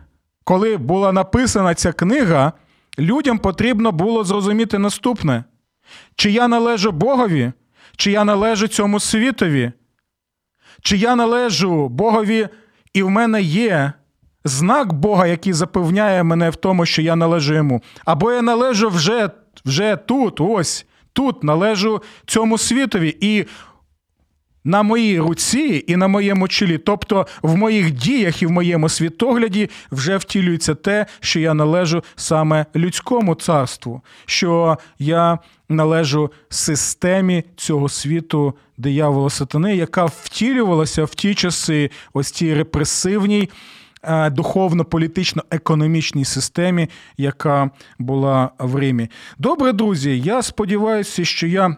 коли 0.44 0.76
була 0.76 1.12
написана 1.12 1.74
ця 1.74 1.92
книга, 1.92 2.52
людям 2.98 3.38
потрібно 3.38 3.92
було 3.92 4.24
зрозуміти 4.24 4.78
наступне: 4.78 5.44
чи 6.16 6.30
я 6.30 6.48
належу 6.48 6.92
Богові, 6.92 7.52
чи 7.96 8.10
я 8.10 8.24
належу 8.24 8.68
цьому 8.68 9.00
світові 9.00 9.72
чи 10.82 10.96
я 10.96 11.16
належу 11.16 11.88
Богові, 11.88 12.48
і 12.94 13.02
в 13.02 13.10
мене 13.10 13.42
є 13.42 13.92
знак 14.44 14.92
Бога, 14.92 15.26
який 15.26 15.52
запевняє 15.52 16.22
мене 16.22 16.50
в 16.50 16.56
тому, 16.56 16.86
що 16.86 17.02
я 17.02 17.16
належу 17.16 17.54
йому. 17.54 17.82
Або 18.04 18.32
я 18.32 18.42
належу 18.42 18.88
вже, 18.88 19.30
вже 19.64 19.96
тут, 19.96 20.40
ось 20.40 20.86
тут 21.12 21.44
належу 21.44 22.02
цьому 22.26 22.58
світові. 22.58 23.16
І 23.20 23.46
на 24.68 24.82
моїй 24.82 25.20
руці 25.20 25.84
і 25.86 25.96
на 25.96 26.08
моєму 26.08 26.48
чолі, 26.48 26.78
тобто 26.78 27.26
в 27.42 27.56
моїх 27.56 27.90
діях 27.90 28.42
і 28.42 28.46
в 28.46 28.50
моєму 28.50 28.88
світогляді, 28.88 29.70
вже 29.90 30.16
втілюється 30.16 30.74
те, 30.74 31.06
що 31.20 31.40
я 31.40 31.54
належу 31.54 32.02
саме 32.16 32.66
людському 32.76 33.34
царству, 33.34 34.02
що 34.26 34.78
я 34.98 35.38
належу 35.68 36.30
системі 36.48 37.44
цього 37.56 37.88
світу 37.88 38.54
диявола 38.76 39.30
сатани, 39.30 39.76
яка 39.76 40.04
втілювалася 40.04 41.04
в 41.04 41.14
ті 41.14 41.34
часи, 41.34 41.90
ось 42.12 42.30
цій 42.30 42.54
репресивній. 42.54 43.50
е, 44.02 44.30
Духовно-політично-економічній 44.30 46.24
системі, 46.24 46.88
яка 47.16 47.70
була 47.98 48.50
в 48.58 48.76
Римі. 48.76 49.08
Добре, 49.38 49.72
друзі. 49.72 50.20
Я 50.20 50.42
сподіваюся, 50.42 51.24
що 51.24 51.46
я 51.46 51.76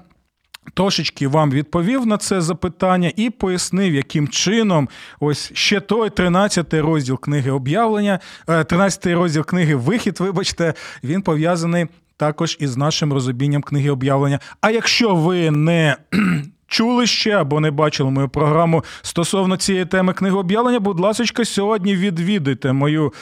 Трошечки 0.74 1.28
вам 1.28 1.50
відповів 1.50 2.06
на 2.06 2.16
це 2.16 2.40
запитання 2.40 3.12
і 3.16 3.30
пояснив, 3.30 3.94
яким 3.94 4.28
чином 4.28 4.88
ось 5.20 5.50
ще 5.54 5.80
той 5.80 6.10
13 6.10 6.74
розділ 6.74 7.20
книги 7.20 7.50
об'явлення, 7.50 8.18
13 8.46 9.06
розділ 9.06 9.44
книги 9.44 9.74
Вихід, 9.74 10.20
вибачте, 10.20 10.74
він 11.04 11.22
пов'язаний 11.22 11.86
також 12.16 12.56
із 12.60 12.76
нашим 12.76 13.12
розумінням 13.12 13.62
книги 13.62 13.90
об'явлення. 13.90 14.40
А 14.60 14.70
якщо 14.70 15.14
ви 15.14 15.50
не 15.50 15.96
чули 16.66 17.06
ще 17.06 17.30
або 17.30 17.60
не 17.60 17.70
бачили 17.70 18.10
мою 18.10 18.28
програму 18.28 18.84
стосовно 19.02 19.56
цієї 19.56 19.84
теми 19.84 20.12
книги 20.12 20.36
об'явлення, 20.36 20.80
будь 20.80 21.00
ласка, 21.00 21.44
сьогодні 21.44 21.96
відвідуйте 21.96 22.72
мою 22.72 23.12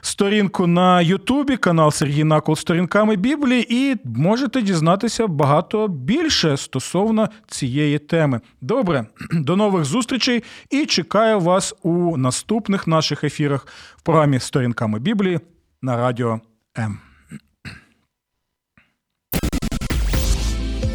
сторінку 0.00 0.66
на 0.66 1.00
Ютубі, 1.00 1.56
канал 1.56 1.90
Сергій 1.90 2.24
Накол 2.24 2.56
сторінками 2.56 3.16
Біблії, 3.16 3.66
і 3.74 3.96
можете 4.04 4.62
дізнатися 4.62 5.26
багато 5.26 5.88
більше 5.88 6.56
стосовно 6.56 7.28
цієї 7.46 7.98
теми. 7.98 8.40
Добре, 8.60 9.06
до 9.32 9.56
нових 9.56 9.84
зустрічей 9.84 10.42
і 10.70 10.86
чекаю 10.86 11.40
вас 11.40 11.74
у 11.82 12.16
наступних 12.16 12.86
наших 12.86 13.24
ефірах 13.24 13.66
в 13.96 14.02
програмі 14.02 14.40
Сторінками 14.40 14.98
Біблії 14.98 15.40
на 15.82 15.96
радіо 15.96 16.40
М. 16.78 16.98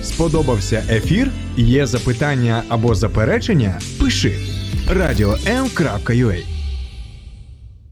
Сподобався 0.02 0.84
ефір? 0.90 1.32
Є 1.58 1.86
запитання 1.86 2.64
або 2.70 2.96
заперечення? 2.96 3.80
Пиши 4.00 4.36
радіом.ua 4.90 6.55